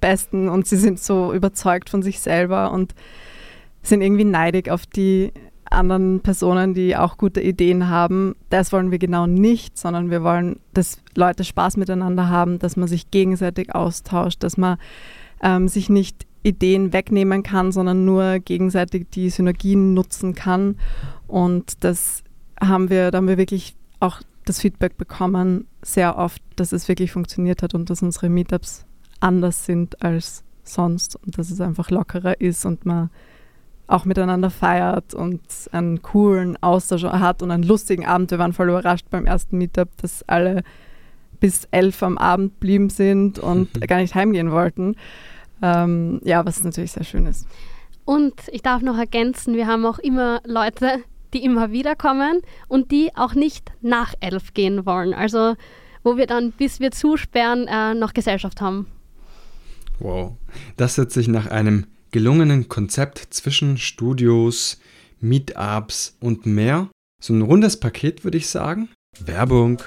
Besten 0.00 0.48
und 0.48 0.66
sie 0.66 0.76
sind 0.76 0.98
so 0.98 1.32
überzeugt 1.32 1.90
von 1.90 2.02
sich 2.02 2.20
selber 2.20 2.72
und 2.72 2.94
sind 3.82 4.02
irgendwie 4.02 4.24
neidig 4.24 4.70
auf 4.70 4.86
die 4.86 5.32
anderen 5.70 6.20
Personen, 6.20 6.74
die 6.74 6.96
auch 6.96 7.16
gute 7.16 7.40
Ideen 7.40 7.88
haben. 7.88 8.34
Das 8.50 8.72
wollen 8.72 8.90
wir 8.90 8.98
genau 8.98 9.26
nicht, 9.26 9.78
sondern 9.78 10.10
wir 10.10 10.22
wollen, 10.22 10.58
dass 10.74 11.00
Leute 11.14 11.44
Spaß 11.44 11.76
miteinander 11.76 12.28
haben, 12.28 12.58
dass 12.58 12.76
man 12.76 12.88
sich 12.88 13.10
gegenseitig 13.10 13.74
austauscht, 13.74 14.42
dass 14.42 14.56
man 14.56 14.78
ähm, 15.42 15.68
sich 15.68 15.88
nicht 15.88 16.26
Ideen 16.42 16.92
wegnehmen 16.92 17.42
kann, 17.42 17.70
sondern 17.70 18.04
nur 18.04 18.38
gegenseitig 18.38 19.08
die 19.10 19.30
Synergien 19.30 19.94
nutzen 19.94 20.34
kann. 20.34 20.76
Und 21.26 21.84
das 21.84 22.24
haben 22.60 22.90
wir, 22.90 23.10
da 23.10 23.18
haben 23.18 23.28
wir 23.28 23.38
wirklich 23.38 23.76
auch 24.00 24.20
das 24.44 24.60
Feedback 24.60 24.96
bekommen, 24.96 25.66
sehr 25.82 26.16
oft, 26.16 26.42
dass 26.56 26.72
es 26.72 26.88
wirklich 26.88 27.12
funktioniert 27.12 27.62
hat 27.62 27.74
und 27.74 27.90
dass 27.90 28.02
unsere 28.02 28.28
Meetups 28.28 28.86
anders 29.20 29.66
sind 29.66 30.02
als 30.02 30.42
sonst 30.64 31.16
und 31.16 31.38
dass 31.38 31.50
es 31.50 31.60
einfach 31.60 31.90
lockerer 31.90 32.40
ist 32.40 32.64
und 32.64 32.86
man 32.86 33.10
auch 33.90 34.04
miteinander 34.04 34.50
feiert 34.50 35.14
und 35.14 35.40
einen 35.72 36.00
coolen 36.02 36.56
Austausch 36.62 37.04
hat 37.04 37.42
und 37.42 37.50
einen 37.50 37.64
lustigen 37.64 38.06
Abend. 38.06 38.30
Wir 38.30 38.38
waren 38.38 38.52
voll 38.52 38.68
überrascht 38.68 39.06
beim 39.10 39.26
ersten 39.26 39.58
Meetup, 39.58 39.88
dass 40.00 40.22
alle 40.28 40.62
bis 41.40 41.66
elf 41.70 42.02
am 42.02 42.18
Abend 42.18 42.60
blieben 42.60 42.90
sind 42.90 43.38
und 43.38 43.68
gar 43.88 43.98
nicht 43.98 44.14
heimgehen 44.14 44.50
wollten. 44.50 44.96
Ähm, 45.62 46.20
ja, 46.24 46.44
was 46.46 46.62
natürlich 46.62 46.92
sehr 46.92 47.04
schön 47.04 47.26
ist. 47.26 47.46
Und 48.04 48.34
ich 48.50 48.62
darf 48.62 48.82
noch 48.82 48.96
ergänzen, 48.96 49.54
wir 49.54 49.66
haben 49.66 49.84
auch 49.84 49.98
immer 49.98 50.40
Leute, 50.44 51.02
die 51.34 51.44
immer 51.44 51.70
wieder 51.70 51.96
kommen 51.96 52.40
und 52.68 52.90
die 52.90 53.10
auch 53.14 53.34
nicht 53.34 53.70
nach 53.82 54.14
elf 54.20 54.54
gehen 54.54 54.86
wollen. 54.86 55.14
Also 55.14 55.54
wo 56.02 56.16
wir 56.16 56.26
dann, 56.26 56.52
bis 56.52 56.80
wir 56.80 56.92
zusperren, 56.92 57.66
äh, 57.68 57.94
noch 57.94 58.14
Gesellschaft 58.14 58.60
haben. 58.60 58.86
Wow, 59.98 60.32
das 60.76 60.96
hört 60.96 61.10
sich 61.12 61.28
nach 61.28 61.46
einem 61.46 61.86
gelungenen 62.10 62.68
Konzept 62.68 63.28
zwischen 63.30 63.78
Studios, 63.78 64.78
Meetups 65.20 66.16
und 66.20 66.46
mehr. 66.46 66.88
So 67.22 67.34
ein 67.34 67.42
rundes 67.42 67.78
Paket 67.78 68.24
würde 68.24 68.38
ich 68.38 68.48
sagen. 68.48 68.88
Werbung. 69.20 69.80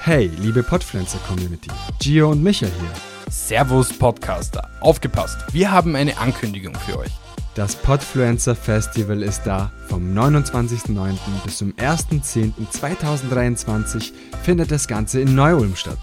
Hey, 0.00 0.30
liebe 0.40 0.62
Podpflanzer 0.62 1.18
Community, 1.26 1.70
Gio 2.00 2.30
und 2.30 2.42
Micha 2.42 2.66
hier. 2.66 2.92
Servus 3.30 3.92
Podcaster, 3.92 4.70
aufgepasst, 4.80 5.36
wir 5.52 5.70
haben 5.70 5.94
eine 5.96 6.16
Ankündigung 6.18 6.74
für 6.74 6.98
euch. 6.98 7.10
Das 7.54 7.74
Podfluencer 7.74 8.54
Festival 8.54 9.22
ist 9.22 9.42
da. 9.42 9.72
Vom 9.88 10.16
29.09. 10.16 11.16
bis 11.44 11.58
zum 11.58 11.72
1.10.2023 11.72 14.12
findet 14.44 14.70
das 14.70 14.86
Ganze 14.86 15.20
in 15.20 15.34
Neu-Ulm 15.34 15.74
statt. 15.74 15.98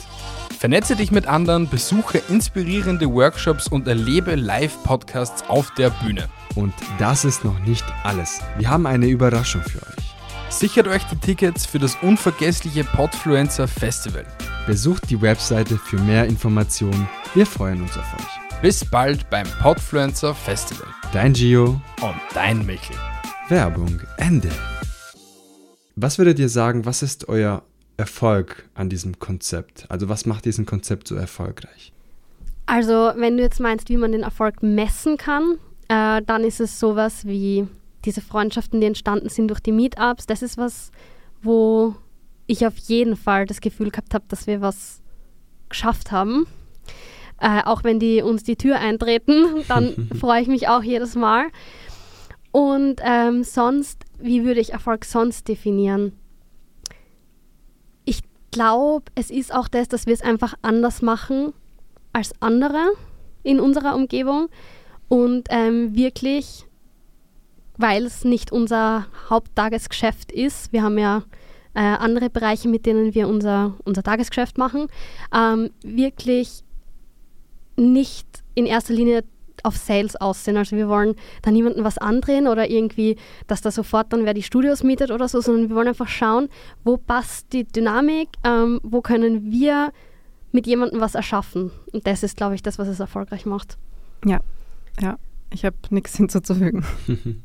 Vernetze 0.57 0.95
dich 0.95 1.12
mit 1.12 1.27
anderen, 1.27 1.69
besuche 1.69 2.17
inspirierende 2.29 3.12
Workshops 3.12 3.67
und 3.67 3.88
erlebe 3.88 4.35
Live-Podcasts 4.35 5.43
auf 5.50 5.71
der 5.75 5.89
Bühne. 5.89 6.27
Und 6.55 6.74
das 6.97 7.25
ist 7.25 7.43
noch 7.43 7.59
nicht 7.59 7.85
alles. 8.03 8.39
Wir 8.57 8.69
haben 8.69 8.88
eine 8.88 9.07
Überraschung 9.07 9.62
für 9.62 9.79
euch. 9.79 10.15
Sichert 10.50 10.88
euch 10.88 11.03
die 11.03 11.17
Tickets 11.17 11.65
für 11.65 11.79
das 11.79 11.97
unvergessliche 12.01 12.85
Podfluencer 12.85 13.67
Festival. 13.67 14.25
Besucht 14.65 15.09
die 15.09 15.21
Webseite 15.21 15.77
für 15.77 15.97
mehr 15.97 16.25
Informationen. 16.25 17.07
Wir 17.33 17.45
freuen 17.45 17.81
uns 17.81 17.97
auf 17.97 18.13
euch. 18.13 18.62
Bis 18.62 18.85
bald 18.85 19.29
beim 19.29 19.47
Podfluencer 19.62 20.33
Festival. 20.33 20.88
Dein 21.12 21.33
Gio 21.33 21.81
und 22.01 22.15
dein 22.33 22.65
Michel. 22.65 22.95
Werbung 23.50 24.00
Ende. 24.17 24.50
Was 25.97 26.17
würdet 26.17 26.39
ihr 26.39 26.50
sagen, 26.50 26.85
was 26.85 27.03
ist 27.03 27.27
euer 27.27 27.63
Erfolg 27.98 28.68
an 28.74 28.90
diesem 28.90 29.20
Konzept? 29.20 29.86
Also 29.90 30.10
was 30.10 30.25
macht 30.25 30.46
diesen 30.46 30.66
Konzept 30.66 31.08
so 31.08 31.16
erfolgreich? 31.16 31.94
Also 32.66 33.12
wenn 33.16 33.38
du 33.38 33.44
jetzt 33.44 33.60
meinst, 33.60 33.90
wie 33.90 33.98
man 33.98 34.12
den 34.12 34.24
Erfolg 34.24 34.64
messen 34.64 35.18
kann, 35.18 35.58
äh, 35.88 36.22
dann 36.25 36.44
ist 36.44 36.60
es 36.60 36.80
sowas 36.80 37.25
wie 37.25 37.68
diese 38.06 38.22
Freundschaften, 38.22 38.82
die 38.82 38.88
entstanden 38.88 39.30
sind 39.30 39.48
durch 39.50 39.60
die 39.60 39.72
Meetups. 39.72 40.25
Das 40.25 40.42
ist 40.42 40.58
was, 40.58 40.92
wo 41.42 41.96
ich 42.48 42.66
auf 42.66 42.78
jeden 42.78 43.16
Fall 43.16 43.46
das 43.46 43.62
Gefühl 43.62 43.92
gehabt 43.92 44.14
habe, 44.14 44.25
dass 44.28 44.48
wir 44.48 44.62
was 44.62 45.02
geschafft 45.70 46.12
haben. 46.12 46.48
Äh, 47.40 47.64
auch 47.66 47.84
wenn 47.84 48.00
die 48.00 48.22
uns 48.22 48.44
die 48.44 48.56
Tür 48.56 48.80
eintreten, 48.80 49.64
dann 49.68 50.10
freue 50.20 50.42
ich 50.42 50.48
mich 50.48 50.68
auch 50.68 50.84
jedes 50.84 51.16
Mal. 51.16 51.48
Und 52.52 53.02
ähm, 53.04 53.44
sonst, 53.44 54.04
wie 54.20 54.46
würde 54.46 54.62
ich 54.62 54.72
Erfolg 54.72 55.04
sonst 55.06 55.48
definieren? 55.48 56.14
Glaube, 58.55 59.12
es 59.15 59.31
ist 59.31 59.53
auch 59.53 59.67
das, 59.67 59.89
dass 59.89 60.05
wir 60.05 60.13
es 60.13 60.21
einfach 60.21 60.53
anders 60.62 61.01
machen 61.01 61.53
als 62.13 62.31
andere 62.39 62.93
in 63.43 63.59
unserer 63.59 63.95
Umgebung. 63.95 64.47
Und 65.09 65.50
ähm, 65.50 65.93
wirklich, 65.93 66.65
weil 67.77 68.05
es 68.05 68.24
nicht 68.24 68.53
unser 68.53 69.07
Haupttagesgeschäft 69.29 70.31
ist, 70.31 70.71
wir 70.71 70.83
haben 70.83 70.97
ja 70.97 71.24
äh, 71.74 71.81
andere 71.81 72.29
Bereiche, 72.29 72.69
mit 72.69 72.85
denen 72.85 73.13
wir 73.13 73.27
unser, 73.27 73.75
unser 73.83 74.03
Tagesgeschäft 74.03 74.57
machen, 74.57 74.88
ähm, 75.35 75.71
wirklich 75.83 76.63
nicht 77.75 78.25
in 78.53 78.65
erster 78.65 78.93
Linie 78.93 79.25
auf 79.65 79.77
Sales 79.77 80.15
aussehen. 80.15 80.57
Also 80.57 80.75
wir 80.75 80.88
wollen 80.88 81.15
da 81.41 81.51
niemandem 81.51 81.84
was 81.84 81.98
andrehen 81.98 82.48
oder 82.48 82.69
irgendwie, 82.69 83.17
dass 83.48 83.62
da 83.62 83.72
sofort 83.72 84.13
dann 84.13 84.25
wer 84.25 84.34
die 84.34 84.43
Studios 84.43 84.84
mietet 84.84 85.12
oder 85.12 85.27
so, 85.27 85.41
sondern 85.41 85.69
wir 85.69 85.75
wollen 85.75 85.88
einfach 85.88 86.07
schauen, 86.07 86.50
wo 86.84 86.98
passt 86.98 87.51
die 87.53 87.65
Dynamik, 87.65 88.29
ähm, 88.43 88.79
wo 88.84 89.01
können 89.01 89.51
wir 89.51 89.91
mit 90.51 90.67
jemandem 90.67 91.01
was 91.01 91.15
erschaffen. 91.15 91.72
Und 91.91 92.07
das 92.07 92.24
ist, 92.24 92.38
glaube 92.38 92.55
ich, 92.55 92.63
das, 92.63 92.79
was 92.79 92.88
es 92.88 93.00
erfolgreich 93.00 93.45
macht. 93.45 93.77
Ja, 94.24 94.39
ja, 95.01 95.17
ich 95.51 95.65
habe 95.65 95.75
nichts 95.89 96.15
hinzuzufügen. 96.15 96.86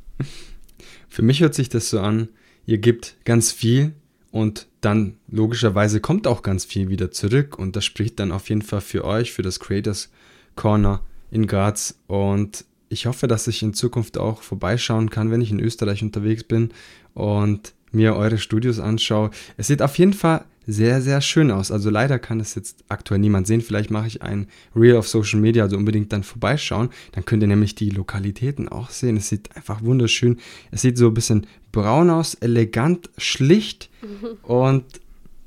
Für 1.08 1.22
mich 1.22 1.40
hört 1.40 1.54
sich 1.54 1.68
das 1.68 1.90
so 1.90 2.00
an, 2.00 2.28
ihr 2.66 2.78
gebt 2.78 3.16
ganz 3.24 3.50
viel 3.50 3.94
und 4.30 4.68
dann 4.80 5.16
logischerweise 5.28 6.00
kommt 6.00 6.26
auch 6.26 6.42
ganz 6.42 6.64
viel 6.64 6.88
wieder 6.88 7.10
zurück 7.10 7.58
und 7.58 7.74
das 7.74 7.84
spricht 7.84 8.20
dann 8.20 8.30
auf 8.30 8.48
jeden 8.48 8.62
Fall 8.62 8.80
für 8.80 9.04
euch, 9.04 9.32
für 9.32 9.42
das 9.42 9.58
Creators 9.58 10.10
Corner 10.54 11.02
in 11.30 11.46
Graz 11.46 11.94
und 12.06 12.64
ich 12.88 13.06
hoffe, 13.06 13.28
dass 13.28 13.46
ich 13.46 13.62
in 13.62 13.72
Zukunft 13.72 14.18
auch 14.18 14.42
vorbeischauen 14.42 15.10
kann, 15.10 15.30
wenn 15.30 15.40
ich 15.40 15.52
in 15.52 15.60
Österreich 15.60 16.02
unterwegs 16.02 16.44
bin 16.44 16.70
und 17.14 17.72
mir 17.92 18.16
eure 18.16 18.38
Studios 18.38 18.80
anschaue. 18.80 19.30
Es 19.56 19.68
sieht 19.68 19.82
auf 19.82 19.96
jeden 19.98 20.12
Fall 20.12 20.44
sehr, 20.66 21.00
sehr 21.00 21.20
schön 21.20 21.50
aus. 21.50 21.70
Also 21.70 21.90
leider 21.90 22.18
kann 22.18 22.40
es 22.40 22.54
jetzt 22.54 22.84
aktuell 22.88 23.20
niemand 23.20 23.46
sehen. 23.46 23.60
Vielleicht 23.60 23.90
mache 23.90 24.06
ich 24.06 24.22
ein 24.22 24.46
Reel 24.74 24.96
auf 24.96 25.08
Social 25.08 25.40
Media, 25.40 25.64
also 25.64 25.76
unbedingt 25.76 26.12
dann 26.12 26.22
vorbeischauen. 26.22 26.90
Dann 27.12 27.24
könnt 27.24 27.42
ihr 27.42 27.48
nämlich 27.48 27.74
die 27.74 27.90
Lokalitäten 27.90 28.68
auch 28.68 28.90
sehen. 28.90 29.16
Es 29.16 29.28
sieht 29.28 29.56
einfach 29.56 29.82
wunderschön. 29.82 30.38
Es 30.70 30.82
sieht 30.82 30.98
so 30.98 31.08
ein 31.08 31.14
bisschen 31.14 31.46
braun 31.72 32.10
aus, 32.10 32.34
elegant, 32.34 33.10
schlicht 33.18 33.90
und 34.42 34.84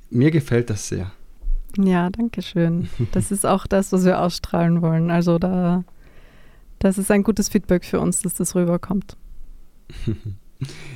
mir 0.10 0.32
gefällt 0.32 0.70
das 0.70 0.88
sehr. 0.88 1.12
Ja, 1.78 2.10
danke 2.10 2.42
schön. 2.42 2.90
Das 3.12 3.32
ist 3.32 3.46
auch 3.46 3.66
das, 3.66 3.92
was 3.92 4.06
wir 4.06 4.20
ausstrahlen 4.22 4.82
wollen. 4.82 5.10
Also 5.10 5.40
da, 5.40 5.84
das 6.80 6.98
ist 6.98 7.10
ein 7.12 7.24
gutes 7.24 7.50
Feedback 7.50 7.84
für 7.84 8.00
uns, 8.00 8.22
dass 8.22 8.36
das 8.36 8.56
rüberkommt. 8.56 9.18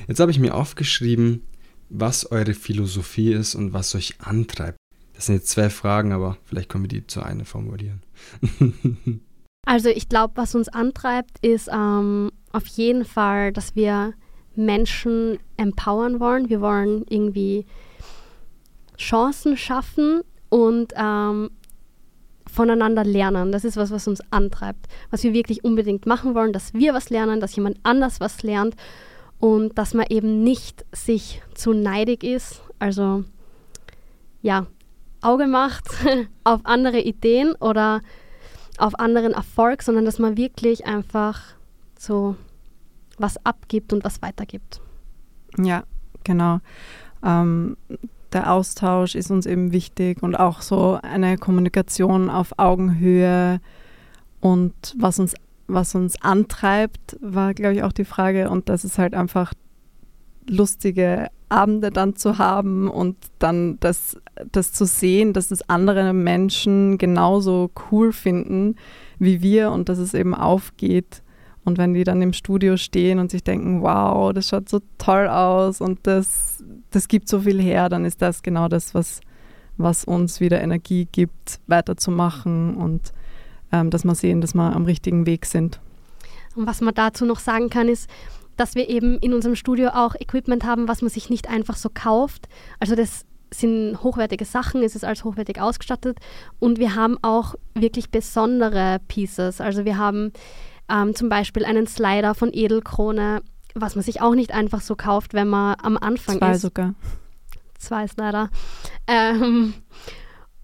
Jetzt 0.08 0.20
habe 0.20 0.30
ich 0.30 0.38
mir 0.38 0.54
aufgeschrieben, 0.54 1.42
was 1.88 2.30
eure 2.30 2.54
Philosophie 2.54 3.32
ist 3.32 3.54
und 3.54 3.72
was 3.72 3.94
euch 3.94 4.20
antreibt. 4.20 4.78
Das 5.14 5.26
sind 5.26 5.34
jetzt 5.34 5.48
zwei 5.48 5.68
Fragen, 5.68 6.12
aber 6.12 6.36
vielleicht 6.44 6.68
können 6.68 6.84
wir 6.84 6.88
die 6.88 7.06
zu 7.06 7.22
einer 7.22 7.44
formulieren. 7.44 8.02
also 9.66 9.88
ich 9.88 10.08
glaube, 10.08 10.34
was 10.36 10.54
uns 10.54 10.68
antreibt, 10.68 11.44
ist 11.44 11.68
ähm, 11.72 12.30
auf 12.52 12.66
jeden 12.66 13.04
Fall, 13.04 13.52
dass 13.52 13.74
wir 13.74 14.14
Menschen 14.54 15.38
empowern 15.56 16.20
wollen. 16.20 16.48
Wir 16.48 16.60
wollen 16.60 17.04
irgendwie 17.08 17.66
Chancen 18.96 19.56
schaffen 19.56 20.22
und 20.48 20.92
ähm, 20.96 21.50
voneinander 22.46 23.04
lernen. 23.04 23.52
Das 23.52 23.64
ist 23.64 23.76
was, 23.76 23.90
was 23.90 24.08
uns 24.08 24.20
antreibt, 24.30 24.86
was 25.10 25.22
wir 25.22 25.32
wirklich 25.32 25.64
unbedingt 25.64 26.06
machen 26.06 26.34
wollen, 26.34 26.52
dass 26.52 26.74
wir 26.74 26.94
was 26.94 27.10
lernen, 27.10 27.40
dass 27.40 27.54
jemand 27.56 27.78
anders 27.82 28.20
was 28.20 28.42
lernt 28.42 28.74
und 29.38 29.76
dass 29.78 29.94
man 29.94 30.06
eben 30.08 30.42
nicht 30.42 30.84
sich 30.92 31.42
zu 31.54 31.72
neidig 31.72 32.24
ist. 32.24 32.62
Also 32.78 33.24
ja, 34.42 34.66
Auge 35.20 35.46
macht 35.46 35.84
auf 36.44 36.60
andere 36.64 37.00
Ideen 37.00 37.54
oder 37.60 38.00
auf 38.78 38.98
anderen 38.98 39.32
Erfolg, 39.32 39.82
sondern 39.82 40.04
dass 40.04 40.18
man 40.18 40.36
wirklich 40.36 40.86
einfach 40.86 41.40
so 41.98 42.36
was 43.18 43.44
abgibt 43.44 43.92
und 43.92 44.04
was 44.04 44.22
weitergibt. 44.22 44.80
Ja, 45.56 45.82
genau. 46.22 46.60
Ähm, 47.24 47.76
der 48.32 48.52
Austausch 48.52 49.14
ist 49.14 49.30
uns 49.30 49.46
eben 49.46 49.72
wichtig 49.72 50.22
und 50.22 50.34
auch 50.34 50.60
so 50.60 50.98
eine 51.02 51.38
Kommunikation 51.38 52.30
auf 52.30 52.58
Augenhöhe 52.58 53.60
und 54.40 54.94
was 54.98 55.18
uns, 55.18 55.34
was 55.66 55.94
uns 55.94 56.20
antreibt, 56.22 57.16
war, 57.20 57.54
glaube 57.54 57.74
ich, 57.74 57.82
auch 57.82 57.92
die 57.92 58.04
Frage. 58.04 58.50
Und 58.50 58.68
das 58.68 58.84
ist 58.84 58.98
halt 58.98 59.14
einfach 59.14 59.52
lustige 60.48 61.28
Abende 61.48 61.90
dann 61.90 62.16
zu 62.16 62.38
haben 62.38 62.88
und 62.88 63.16
dann 63.38 63.78
das, 63.80 64.18
das 64.52 64.72
zu 64.72 64.84
sehen, 64.84 65.32
dass 65.32 65.50
es 65.50 65.68
andere 65.68 66.12
Menschen 66.12 66.98
genauso 66.98 67.70
cool 67.90 68.12
finden 68.12 68.76
wie 69.18 69.42
wir 69.42 69.72
und 69.72 69.88
dass 69.88 69.98
es 69.98 70.14
eben 70.14 70.34
aufgeht. 70.34 71.22
Und 71.64 71.76
wenn 71.76 71.92
die 71.92 72.04
dann 72.04 72.22
im 72.22 72.32
Studio 72.32 72.76
stehen 72.76 73.18
und 73.18 73.30
sich 73.30 73.44
denken, 73.44 73.82
wow, 73.82 74.32
das 74.32 74.48
schaut 74.48 74.68
so 74.68 74.80
toll 74.96 75.28
aus 75.28 75.80
und 75.80 76.06
das 76.06 76.62
das 76.90 77.08
gibt 77.08 77.28
so 77.28 77.40
viel 77.40 77.60
her, 77.60 77.88
dann 77.88 78.04
ist 78.04 78.22
das 78.22 78.42
genau 78.42 78.68
das, 78.68 78.94
was, 78.94 79.20
was 79.76 80.04
uns 80.04 80.40
wieder 80.40 80.60
Energie 80.60 81.08
gibt, 81.10 81.60
weiterzumachen 81.66 82.76
und 82.76 83.12
ähm, 83.72 83.90
dass 83.90 84.04
wir 84.04 84.14
sehen, 84.14 84.40
dass 84.40 84.54
wir 84.54 84.74
am 84.74 84.84
richtigen 84.84 85.26
Weg 85.26 85.46
sind. 85.46 85.80
Und 86.54 86.66
was 86.66 86.80
man 86.80 86.94
dazu 86.94 87.24
noch 87.24 87.38
sagen 87.38 87.70
kann, 87.70 87.88
ist, 87.88 88.08
dass 88.56 88.74
wir 88.74 88.88
eben 88.88 89.18
in 89.18 89.32
unserem 89.32 89.54
Studio 89.54 89.90
auch 89.90 90.14
Equipment 90.16 90.64
haben, 90.64 90.88
was 90.88 91.02
man 91.02 91.10
sich 91.10 91.30
nicht 91.30 91.48
einfach 91.48 91.76
so 91.76 91.88
kauft. 91.92 92.48
Also 92.80 92.94
das 92.94 93.24
sind 93.54 94.02
hochwertige 94.02 94.44
Sachen, 94.44 94.82
es 94.82 94.94
ist 94.94 95.04
alles 95.04 95.24
hochwertig 95.24 95.60
ausgestattet 95.60 96.18
und 96.58 96.78
wir 96.78 96.94
haben 96.94 97.16
auch 97.22 97.54
wirklich 97.74 98.10
besondere 98.10 99.00
Pieces. 99.08 99.60
Also 99.60 99.84
wir 99.84 99.96
haben 99.96 100.32
ähm, 100.90 101.14
zum 101.14 101.28
Beispiel 101.28 101.64
einen 101.64 101.86
Slider 101.86 102.34
von 102.34 102.50
Edelkrone, 102.52 103.42
was 103.80 103.94
man 103.94 104.04
sich 104.04 104.20
auch 104.20 104.34
nicht 104.34 104.52
einfach 104.52 104.80
so 104.80 104.96
kauft, 104.96 105.34
wenn 105.34 105.48
man 105.48 105.76
am 105.82 105.96
Anfang 105.96 106.38
Zwei 106.38 106.52
ist. 106.52 106.62
sogar. 106.62 106.94
Zwei 107.78 108.06
Slider. 108.06 108.50
Ähm, 109.06 109.74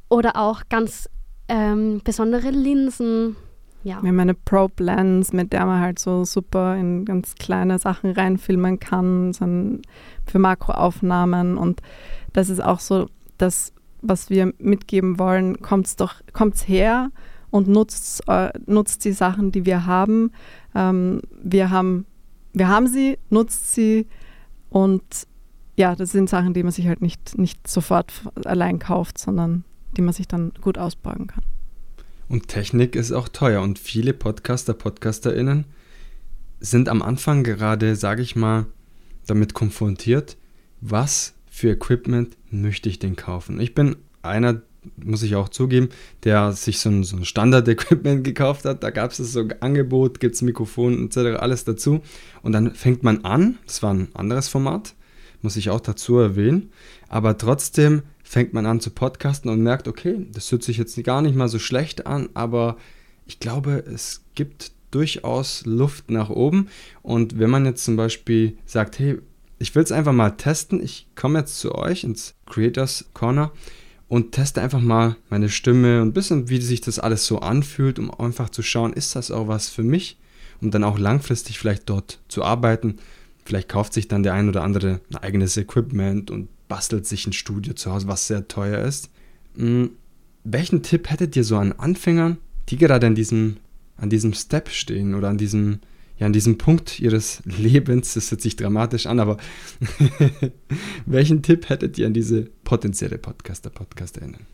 oder 0.08 0.36
auch 0.36 0.62
ganz 0.68 1.08
ähm, 1.48 2.00
besondere 2.04 2.50
Linsen. 2.50 3.36
Ja. 3.82 4.02
Wir 4.02 4.08
haben 4.08 4.20
eine 4.20 4.34
Probe 4.34 4.82
Lens, 4.84 5.32
mit 5.32 5.52
der 5.52 5.66
man 5.66 5.80
halt 5.80 5.98
so 5.98 6.24
super 6.24 6.74
in 6.76 7.04
ganz 7.04 7.34
kleine 7.34 7.78
Sachen 7.78 8.12
reinfilmen 8.12 8.80
kann, 8.80 9.32
so 9.34 9.44
für 10.24 10.38
Makroaufnahmen. 10.38 11.58
Und 11.58 11.82
das 12.32 12.48
ist 12.48 12.64
auch 12.64 12.80
so 12.80 13.08
das, 13.36 13.72
was 14.00 14.30
wir 14.30 14.54
mitgeben 14.58 15.18
wollen. 15.18 15.60
Kommt's 15.60 15.96
doch, 15.96 16.14
kommt's 16.32 16.66
her 16.66 17.10
und 17.50 17.68
nutzt, 17.68 18.26
äh, 18.26 18.50
nutzt 18.66 19.04
die 19.04 19.12
Sachen, 19.12 19.52
die 19.52 19.66
wir 19.66 19.86
haben. 19.86 20.32
Ähm, 20.74 21.20
wir 21.42 21.70
haben. 21.70 22.06
Wir 22.54 22.68
haben 22.68 22.86
sie, 22.86 23.18
nutzt 23.30 23.74
sie 23.74 24.06
und 24.70 25.02
ja, 25.76 25.96
das 25.96 26.12
sind 26.12 26.30
Sachen, 26.30 26.54
die 26.54 26.62
man 26.62 26.72
sich 26.72 26.86
halt 26.86 27.02
nicht, 27.02 27.36
nicht 27.36 27.66
sofort 27.66 28.12
allein 28.44 28.78
kauft, 28.78 29.18
sondern 29.18 29.64
die 29.96 30.02
man 30.02 30.14
sich 30.14 30.28
dann 30.28 30.52
gut 30.60 30.78
ausbauen 30.78 31.26
kann. 31.26 31.42
Und 32.28 32.48
Technik 32.48 32.96
ist 32.96 33.12
auch 33.12 33.28
teuer 33.28 33.60
und 33.60 33.78
viele 33.78 34.14
Podcaster, 34.14 34.72
PodcasterInnen 34.72 35.66
sind 36.60 36.88
am 36.88 37.02
Anfang 37.02 37.44
gerade, 37.44 37.96
sage 37.96 38.22
ich 38.22 38.36
mal, 38.36 38.66
damit 39.26 39.52
konfrontiert, 39.52 40.36
was 40.80 41.34
für 41.50 41.70
Equipment 41.70 42.36
möchte 42.50 42.88
ich 42.88 42.98
denn 42.98 43.16
kaufen. 43.16 43.60
Ich 43.60 43.74
bin 43.74 43.96
einer, 44.22 44.62
muss 44.96 45.22
ich 45.22 45.36
auch 45.36 45.48
zugeben, 45.48 45.88
der 46.24 46.52
sich 46.52 46.78
so 46.78 46.88
ein, 46.88 47.04
so 47.04 47.16
ein 47.16 47.24
Standard-Equipment 47.24 48.24
gekauft 48.24 48.64
hat. 48.64 48.82
Da 48.82 48.90
gab 48.90 49.10
es 49.10 49.18
so 49.18 49.40
ein 49.40 49.62
Angebot, 49.62 50.20
gibt 50.20 50.34
es 50.34 50.42
Mikrofon 50.42 51.06
etc., 51.06 51.38
alles 51.38 51.64
dazu. 51.64 52.00
Und 52.42 52.52
dann 52.52 52.74
fängt 52.74 53.02
man 53.02 53.24
an, 53.24 53.58
das 53.66 53.82
war 53.82 53.92
ein 53.94 54.08
anderes 54.14 54.48
Format, 54.48 54.94
muss 55.42 55.56
ich 55.56 55.70
auch 55.70 55.80
dazu 55.80 56.18
erwähnen, 56.18 56.70
aber 57.08 57.36
trotzdem 57.36 58.02
fängt 58.22 58.54
man 58.54 58.66
an 58.66 58.80
zu 58.80 58.90
podcasten 58.90 59.50
und 59.50 59.62
merkt, 59.62 59.86
okay, 59.86 60.26
das 60.32 60.50
hört 60.50 60.62
sich 60.62 60.78
jetzt 60.78 61.02
gar 61.04 61.22
nicht 61.22 61.36
mal 61.36 61.48
so 61.48 61.58
schlecht 61.58 62.06
an, 62.06 62.30
aber 62.34 62.78
ich 63.26 63.38
glaube, 63.38 63.84
es 63.86 64.24
gibt 64.34 64.72
durchaus 64.90 65.66
Luft 65.66 66.10
nach 66.10 66.30
oben. 66.30 66.68
Und 67.02 67.38
wenn 67.38 67.50
man 67.50 67.66
jetzt 67.66 67.84
zum 67.84 67.96
Beispiel 67.96 68.56
sagt, 68.64 68.98
hey, 68.98 69.18
ich 69.58 69.74
will 69.74 69.82
es 69.82 69.92
einfach 69.92 70.12
mal 70.12 70.30
testen, 70.30 70.82
ich 70.82 71.06
komme 71.14 71.40
jetzt 71.40 71.58
zu 71.58 71.74
euch 71.74 72.04
ins 72.04 72.34
Creators 72.46 73.06
Corner 73.12 73.52
und 74.08 74.32
teste 74.32 74.60
einfach 74.60 74.80
mal 74.80 75.16
meine 75.30 75.48
Stimme 75.48 76.02
und 76.02 76.08
ein 76.08 76.12
bisschen, 76.12 76.48
wie 76.48 76.60
sich 76.60 76.80
das 76.80 76.98
alles 76.98 77.26
so 77.26 77.38
anfühlt, 77.40 77.98
um 77.98 78.10
einfach 78.10 78.50
zu 78.50 78.62
schauen, 78.62 78.92
ist 78.92 79.16
das 79.16 79.30
auch 79.30 79.48
was 79.48 79.68
für 79.68 79.82
mich, 79.82 80.18
um 80.60 80.70
dann 80.70 80.84
auch 80.84 80.98
langfristig 80.98 81.58
vielleicht 81.58 81.88
dort 81.88 82.20
zu 82.28 82.44
arbeiten. 82.44 82.96
Vielleicht 83.44 83.68
kauft 83.68 83.92
sich 83.92 84.08
dann 84.08 84.22
der 84.22 84.34
ein 84.34 84.48
oder 84.48 84.62
andere 84.62 85.00
ein 85.10 85.16
eigenes 85.16 85.56
Equipment 85.56 86.30
und 86.30 86.48
bastelt 86.68 87.06
sich 87.06 87.26
ein 87.26 87.32
Studio 87.32 87.74
zu 87.74 87.92
Hause, 87.92 88.08
was 88.08 88.26
sehr 88.26 88.48
teuer 88.48 88.82
ist. 88.84 89.10
Hm, 89.56 89.90
welchen 90.44 90.82
Tipp 90.82 91.10
hättet 91.10 91.36
ihr 91.36 91.44
so 91.44 91.56
an 91.56 91.72
Anfängern, 91.72 92.38
die 92.68 92.76
gerade 92.76 93.06
an 93.06 93.14
diesem, 93.14 93.56
an 93.96 94.10
diesem 94.10 94.34
Step 94.34 94.68
stehen 94.68 95.14
oder 95.14 95.28
an 95.28 95.38
diesem, 95.38 95.80
ja, 96.24 96.26
an 96.26 96.32
diesem 96.32 96.56
Punkt 96.56 97.00
ihres 97.00 97.42
Lebens, 97.44 98.14
das 98.14 98.30
hört 98.30 98.40
sich 98.40 98.56
dramatisch 98.56 99.06
an, 99.06 99.20
aber 99.20 99.36
welchen 101.06 101.42
Tipp 101.42 101.68
hättet 101.68 101.98
ihr 101.98 102.06
an 102.06 102.14
diese 102.14 102.48
potenzielle 102.64 103.18
Podcaster, 103.18 103.68
PodcasterInnen? 103.68 104.46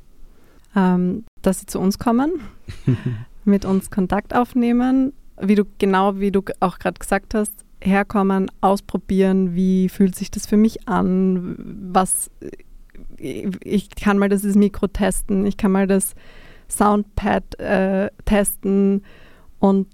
Ähm, 0.75 1.25
dass 1.43 1.61
sie 1.61 1.67
zu 1.67 1.79
uns 1.79 1.99
kommen, 1.99 2.41
mit 3.45 3.65
uns 3.65 3.91
Kontakt 3.91 4.35
aufnehmen, 4.35 5.13
wie 5.41 5.55
du 5.55 5.65
genau 5.79 6.19
wie 6.19 6.33
du 6.33 6.43
auch 6.59 6.79
gerade 6.81 6.99
gesagt 6.99 7.35
hast, 7.35 7.65
herkommen, 7.81 8.51
ausprobieren, 8.61 9.55
wie 9.55 9.89
fühlt 9.89 10.17
sich 10.17 10.31
das 10.31 10.47
für 10.47 10.57
mich 10.57 10.89
an, 10.89 11.57
was 11.93 12.31
ich 13.17 13.91
kann 13.91 14.19
mal 14.19 14.29
das 14.29 14.43
Mikro 14.43 14.89
testen, 14.89 15.47
ich 15.47 15.57
kann 15.57 15.73
mal 15.73 15.87
das 15.87 16.15
Soundpad 16.69 17.61
äh, 17.61 18.11
testen 18.25 19.05
und 19.61 19.89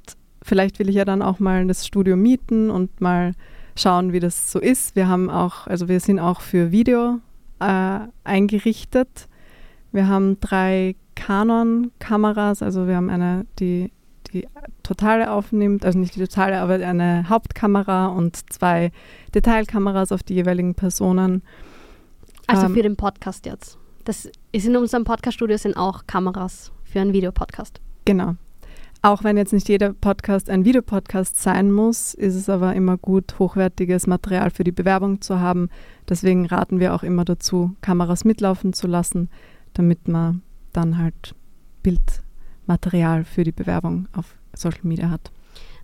vielleicht 0.46 0.78
will 0.78 0.88
ich 0.88 0.94
ja 0.94 1.04
dann 1.04 1.22
auch 1.22 1.38
mal 1.38 1.66
das 1.66 1.86
Studio 1.86 2.16
mieten 2.16 2.70
und 2.70 3.00
mal 3.00 3.32
schauen, 3.76 4.12
wie 4.12 4.20
das 4.20 4.50
so 4.50 4.58
ist. 4.58 4.96
Wir 4.96 5.08
haben 5.08 5.28
auch, 5.28 5.66
also 5.66 5.88
wir 5.88 6.00
sind 6.00 6.18
auch 6.18 6.40
für 6.40 6.72
Video 6.72 7.18
äh, 7.60 7.98
eingerichtet. 8.24 9.28
Wir 9.92 10.08
haben 10.08 10.38
drei 10.40 10.96
Canon-Kameras, 11.14 12.62
also 12.62 12.86
wir 12.86 12.96
haben 12.96 13.10
eine, 13.10 13.46
die 13.58 13.90
die 14.32 14.46
totale 14.82 15.30
aufnimmt, 15.30 15.84
also 15.84 15.98
nicht 15.98 16.16
die 16.16 16.20
totale, 16.20 16.58
aber 16.58 16.74
eine 16.74 17.28
Hauptkamera 17.28 18.08
und 18.08 18.52
zwei 18.52 18.90
Detailkameras 19.34 20.10
auf 20.10 20.22
die 20.22 20.34
jeweiligen 20.34 20.74
Personen. 20.74 21.42
Also 22.46 22.66
Ähm, 22.66 22.74
für 22.74 22.82
den 22.82 22.96
Podcast 22.96 23.46
jetzt. 23.46 23.78
Das 24.04 24.28
ist 24.52 24.66
in 24.66 24.76
unserem 24.76 25.04
Podcaststudio 25.04 25.56
sind 25.56 25.76
auch 25.76 26.06
Kameras 26.06 26.72
für 26.84 27.00
einen 27.00 27.12
Videopodcast. 27.12 27.80
Genau. 28.04 28.34
Auch 29.06 29.22
wenn 29.22 29.36
jetzt 29.36 29.52
nicht 29.52 29.68
jeder 29.68 29.92
Podcast 29.92 30.50
ein 30.50 30.64
Videopodcast 30.64 31.40
sein 31.40 31.70
muss, 31.70 32.12
ist 32.12 32.34
es 32.34 32.48
aber 32.48 32.74
immer 32.74 32.96
gut, 32.96 33.38
hochwertiges 33.38 34.08
Material 34.08 34.50
für 34.50 34.64
die 34.64 34.72
Bewerbung 34.72 35.20
zu 35.20 35.38
haben. 35.38 35.70
Deswegen 36.08 36.44
raten 36.44 36.80
wir 36.80 36.92
auch 36.92 37.04
immer 37.04 37.24
dazu, 37.24 37.76
Kameras 37.82 38.24
mitlaufen 38.24 38.72
zu 38.72 38.88
lassen, 38.88 39.30
damit 39.74 40.08
man 40.08 40.42
dann 40.72 40.98
halt 40.98 41.36
Bildmaterial 41.84 43.22
für 43.22 43.44
die 43.44 43.52
Bewerbung 43.52 44.08
auf 44.12 44.34
Social 44.56 44.82
Media 44.82 45.08
hat. 45.08 45.30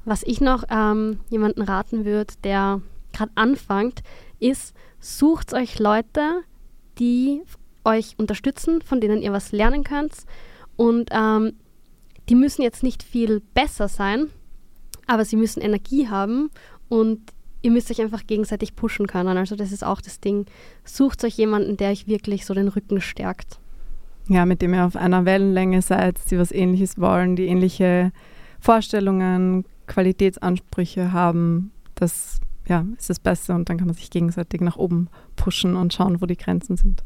Was 0.05 0.25
ich 0.25 0.41
noch 0.41 0.65
ähm, 0.69 1.21
jemanden 1.31 1.63
raten 1.63 2.05
würde, 2.05 2.35
der 2.43 2.81
gerade 3.13 3.31
anfängt, 3.37 4.03
ist, 4.41 4.75
sucht 4.99 5.55
euch 5.55 5.79
Leute, 5.79 6.43
die 6.99 7.43
euch 7.85 8.17
unterstützen, 8.19 8.83
von 8.83 9.01
denen 9.01 9.23
ihr 9.23 9.33
was 9.33 9.53
lernen 9.53 9.85
könnt. 9.85 10.13
Und 10.75 11.11
ähm, 11.13 11.53
die 12.33 12.37
müssen 12.37 12.63
jetzt 12.63 12.83
nicht 12.83 13.03
viel 13.03 13.43
besser 13.53 13.89
sein, 13.89 14.29
aber 15.07 15.27
sie 15.27 15.37
müssen 15.37 15.61
Energie 15.61 16.09
haben 16.09 16.49
und 16.89 17.21
ihr 17.61 17.71
müsst 17.71 17.91
euch 17.91 18.01
einfach 18.01 18.27
gegenseitig 18.27 18.75
pushen 18.75 19.07
können. 19.07 19.37
Also 19.37 19.55
das 19.55 19.71
ist 19.71 19.85
auch 19.85 20.01
das 20.01 20.19
Ding. 20.19 20.47
Sucht 20.83 21.25
euch 21.25 21.37
jemanden, 21.37 21.77
der 21.77 21.91
euch 21.91 22.07
wirklich 22.07 22.47
so 22.47 22.55
den 22.55 22.69
Rücken 22.69 23.03
stärkt. 23.03 23.61
Ja, 24.29 24.47
mit 24.47 24.63
dem 24.63 24.73
ihr 24.73 24.87
auf 24.87 24.97
einer 24.97 25.27
Wellenlänge 25.27 25.83
seid, 25.83 26.19
die 26.31 26.39
was 26.39 26.53
Ähnliches 26.53 26.99
wollen, 26.99 27.37
die 27.37 27.49
ähnliche 27.49 28.13
Vorstellungen, 28.61 29.67
Qualitätsansprüche 29.87 31.13
haben. 31.13 31.71
Das 31.97 32.41
ja, 32.67 32.87
ist 32.97 33.11
das 33.11 33.21
Beste 33.21 33.53
und 33.53 33.69
dann 33.69 33.77
kann 33.77 33.89
man 33.89 33.95
sich 33.95 34.09
gegenseitig 34.09 34.63
nach 34.63 34.77
oben 34.77 35.11
pushen 35.37 35.77
und 35.77 35.93
schauen, 35.93 36.23
wo 36.23 36.25
die 36.25 36.39
Grenzen 36.39 36.79
sind. 36.79 37.05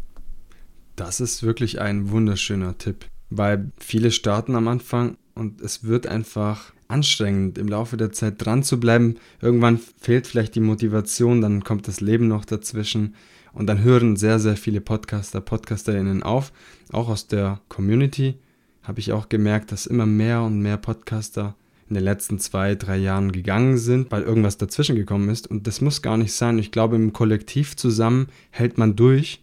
Das 0.95 1.19
ist 1.19 1.43
wirklich 1.43 1.81
ein 1.81 2.13
wunderschöner 2.13 2.79
Tipp, 2.79 3.07
weil 3.37 3.71
viele 3.79 4.11
starten 4.11 4.55
am 4.55 4.69
Anfang 4.69 5.17
und 5.35 5.61
es 5.61 5.85
wird 5.85 6.07
einfach 6.07 6.73
anstrengend, 6.89 7.59
im 7.59 7.69
Laufe 7.69 7.97
der 7.97 8.13
Zeit 8.13 8.35
dran 8.45 8.63
zu 8.63 8.79
bleiben. 8.79 9.17
Irgendwann 9.41 9.81
fehlt 10.01 10.27
vielleicht 10.27 10.55
die 10.55 10.61
Motivation, 10.61 11.41
dann 11.41 11.65
kommt 11.65 11.89
das 11.89 12.01
Leben 12.01 12.29
noch 12.29 12.45
dazwischen 12.45 13.15
und 13.53 13.67
dann 13.67 13.83
hören 13.83 14.17
sehr, 14.17 14.39
sehr 14.39 14.57
viele 14.57 14.81
Podcaster, 14.81 15.41
PodcasterInnen 15.41 16.23
auf. 16.23 16.53
Auch 16.93 17.09
aus 17.09 17.27
der 17.27 17.61
Community 17.69 18.37
habe 18.83 19.01
ich 19.01 19.13
auch 19.13 19.29
gemerkt, 19.29 19.73
dass 19.73 19.87
immer 19.87 20.07
mehr 20.07 20.43
und 20.43 20.61
mehr 20.61 20.77
Podcaster 20.77 21.57
in 21.89 21.95
den 21.95 22.05
letzten 22.05 22.39
zwei, 22.39 22.75
drei 22.75 22.97
Jahren 22.97 23.33
gegangen 23.33 23.79
sind, 23.79 24.11
weil 24.11 24.23
irgendwas 24.23 24.59
dazwischen 24.59 24.97
gekommen 24.97 25.29
ist. 25.29 25.49
Und 25.49 25.67
das 25.67 25.81
muss 25.81 26.03
gar 26.03 26.17
nicht 26.17 26.33
sein. 26.33 26.59
Ich 26.59 26.73
glaube, 26.73 26.97
im 26.97 27.13
Kollektiv 27.13 27.77
zusammen 27.77 28.29
hält 28.51 28.77
man 28.77 28.97
durch. 28.97 29.43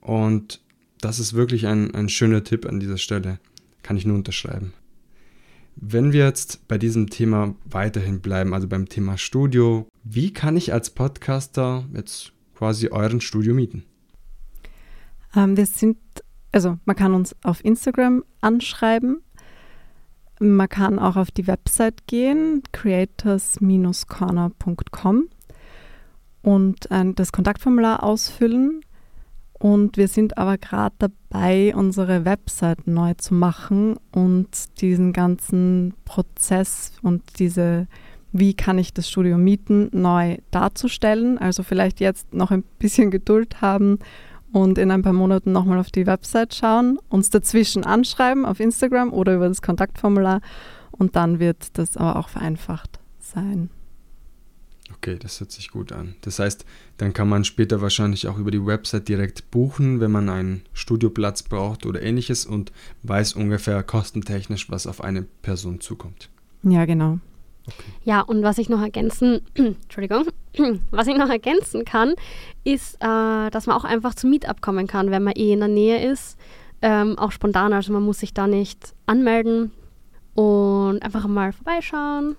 Und 0.00 0.60
das 1.02 1.18
ist 1.18 1.34
wirklich 1.34 1.66
ein, 1.66 1.94
ein 1.94 2.08
schöner 2.08 2.42
Tipp 2.44 2.64
an 2.64 2.80
dieser 2.80 2.96
Stelle. 2.96 3.38
Kann 3.82 3.98
ich 3.98 4.06
nur 4.06 4.16
unterschreiben. 4.16 4.72
Wenn 5.74 6.12
wir 6.12 6.24
jetzt 6.24 6.68
bei 6.68 6.78
diesem 6.78 7.10
Thema 7.10 7.56
weiterhin 7.64 8.20
bleiben, 8.20 8.54
also 8.54 8.68
beim 8.68 8.88
Thema 8.88 9.18
Studio, 9.18 9.88
wie 10.04 10.32
kann 10.32 10.56
ich 10.56 10.72
als 10.72 10.90
Podcaster 10.90 11.88
jetzt 11.92 12.30
quasi 12.54 12.90
euren 12.90 13.20
Studio 13.20 13.52
mieten? 13.52 13.82
Ähm, 15.34 15.56
wir 15.56 15.66
sind, 15.66 15.98
also 16.52 16.78
man 16.84 16.94
kann 16.94 17.14
uns 17.14 17.34
auf 17.42 17.64
Instagram 17.64 18.22
anschreiben. 18.40 19.22
Man 20.38 20.68
kann 20.68 21.00
auch 21.00 21.16
auf 21.16 21.32
die 21.32 21.48
Website 21.48 22.06
gehen, 22.06 22.62
creators-corner.com 22.72 25.28
und 26.42 26.90
äh, 26.90 27.12
das 27.14 27.32
Kontaktformular 27.32 28.04
ausfüllen. 28.04 28.82
Und 29.62 29.96
wir 29.96 30.08
sind 30.08 30.38
aber 30.38 30.58
gerade 30.58 30.96
dabei, 30.98 31.72
unsere 31.76 32.24
Website 32.24 32.88
neu 32.88 33.14
zu 33.14 33.32
machen 33.32 33.94
und 34.10 34.48
diesen 34.80 35.12
ganzen 35.12 35.94
Prozess 36.04 36.94
und 37.00 37.22
diese, 37.38 37.86
wie 38.32 38.54
kann 38.54 38.76
ich 38.76 38.92
das 38.92 39.08
Studio 39.08 39.38
mieten, 39.38 39.88
neu 39.92 40.38
darzustellen. 40.50 41.38
Also 41.38 41.62
vielleicht 41.62 42.00
jetzt 42.00 42.34
noch 42.34 42.50
ein 42.50 42.64
bisschen 42.80 43.12
Geduld 43.12 43.60
haben 43.60 44.00
und 44.52 44.78
in 44.78 44.90
ein 44.90 45.02
paar 45.02 45.12
Monaten 45.12 45.52
nochmal 45.52 45.78
auf 45.78 45.92
die 45.92 46.08
Website 46.08 46.56
schauen, 46.56 46.98
uns 47.08 47.30
dazwischen 47.30 47.84
anschreiben 47.84 48.44
auf 48.44 48.58
Instagram 48.58 49.12
oder 49.12 49.36
über 49.36 49.46
das 49.46 49.62
Kontaktformular 49.62 50.40
und 50.90 51.14
dann 51.14 51.38
wird 51.38 51.78
das 51.78 51.96
aber 51.96 52.16
auch 52.16 52.30
vereinfacht 52.30 52.98
sein. 53.20 53.70
Okay, 55.04 55.18
das 55.20 55.40
hört 55.40 55.50
sich 55.50 55.72
gut 55.72 55.90
an. 55.90 56.14
Das 56.20 56.38
heißt, 56.38 56.64
dann 56.98 57.12
kann 57.12 57.28
man 57.28 57.44
später 57.44 57.80
wahrscheinlich 57.80 58.28
auch 58.28 58.38
über 58.38 58.52
die 58.52 58.64
Website 58.64 59.08
direkt 59.08 59.50
buchen, 59.50 59.98
wenn 59.98 60.12
man 60.12 60.28
einen 60.28 60.62
Studioplatz 60.74 61.42
braucht 61.42 61.86
oder 61.86 62.00
ähnliches 62.00 62.46
und 62.46 62.70
weiß 63.02 63.32
ungefähr 63.32 63.82
kostentechnisch, 63.82 64.70
was 64.70 64.86
auf 64.86 65.02
eine 65.02 65.22
Person 65.22 65.80
zukommt. 65.80 66.28
Ja, 66.62 66.84
genau. 66.84 67.18
Okay. 67.66 67.90
Ja, 68.04 68.20
und 68.20 68.44
was 68.44 68.58
ich 68.58 68.68
noch 68.68 68.80
ergänzen, 68.80 69.40
Entschuldigung, 69.54 70.28
was 70.92 71.08
ich 71.08 71.16
noch 71.16 71.30
ergänzen 71.30 71.84
kann, 71.84 72.14
ist, 72.62 72.94
äh, 73.00 73.50
dass 73.50 73.66
man 73.66 73.74
auch 73.74 73.84
einfach 73.84 74.14
zum 74.14 74.30
Meetup 74.30 74.60
kommen 74.60 74.86
kann, 74.86 75.10
wenn 75.10 75.24
man 75.24 75.34
eh 75.34 75.52
in 75.52 75.58
der 75.58 75.68
Nähe 75.68 76.12
ist. 76.12 76.38
Ähm, 76.80 77.18
auch 77.18 77.32
spontan, 77.32 77.72
also 77.72 77.92
man 77.92 78.04
muss 78.04 78.20
sich 78.20 78.34
da 78.34 78.46
nicht 78.46 78.94
anmelden 79.06 79.72
und 80.34 81.02
einfach 81.02 81.26
mal 81.26 81.52
vorbeischauen, 81.52 82.36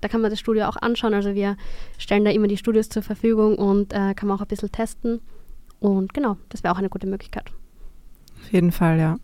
da 0.00 0.08
kann 0.08 0.20
man 0.20 0.30
das 0.30 0.40
Studio 0.40 0.66
auch 0.66 0.76
anschauen. 0.76 1.14
Also 1.14 1.34
wir 1.34 1.56
stellen 1.98 2.24
da 2.24 2.30
immer 2.30 2.48
die 2.48 2.56
Studios 2.56 2.88
zur 2.88 3.02
Verfügung 3.02 3.56
und 3.56 3.92
äh, 3.92 4.14
kann 4.14 4.28
man 4.28 4.36
auch 4.36 4.42
ein 4.42 4.48
bisschen 4.48 4.72
testen. 4.72 5.20
Und 5.80 6.14
genau, 6.14 6.36
das 6.48 6.62
wäre 6.62 6.74
auch 6.74 6.78
eine 6.78 6.88
gute 6.88 7.06
Möglichkeit. 7.06 7.50
Auf 8.40 8.52
jeden 8.52 8.72
Fall, 8.72 8.98
ja. 8.98 9.16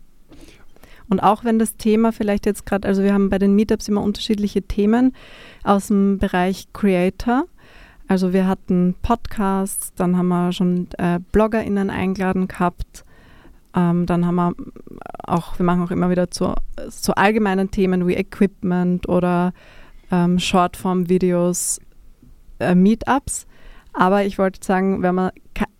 Und 1.07 1.19
auch 1.21 1.43
wenn 1.43 1.59
das 1.59 1.75
Thema 1.75 2.11
vielleicht 2.11 2.45
jetzt 2.45 2.65
gerade, 2.65 2.87
also 2.87 3.03
wir 3.03 3.13
haben 3.13 3.29
bei 3.29 3.37
den 3.37 3.55
Meetups 3.55 3.87
immer 3.87 4.01
unterschiedliche 4.01 4.63
Themen 4.63 5.13
aus 5.63 5.87
dem 5.87 6.17
Bereich 6.17 6.67
Creator. 6.73 7.45
Also 8.07 8.33
wir 8.33 8.47
hatten 8.47 8.95
Podcasts, 9.01 9.93
dann 9.93 10.17
haben 10.17 10.27
wir 10.27 10.51
schon 10.51 10.87
äh, 10.97 11.19
BloggerInnen 11.31 11.89
eingeladen 11.89 12.47
gehabt. 12.47 13.03
Ähm, 13.75 14.05
dann 14.05 14.25
haben 14.25 14.35
wir 14.35 14.53
auch, 15.23 15.59
wir 15.59 15.65
machen 15.65 15.83
auch 15.83 15.91
immer 15.91 16.09
wieder 16.09 16.31
zu, 16.31 16.53
zu 16.89 17.15
allgemeinen 17.15 17.71
Themen 17.71 18.07
wie 18.07 18.15
Equipment 18.15 19.09
oder 19.09 19.53
ähm, 20.11 20.39
Shortform-Videos, 20.39 21.79
äh, 22.59 22.75
Meetups. 22.75 23.47
Aber 23.93 24.25
ich 24.25 24.37
wollte 24.37 24.59
sagen, 24.65 25.01
wenn 25.01 25.15
man 25.15 25.31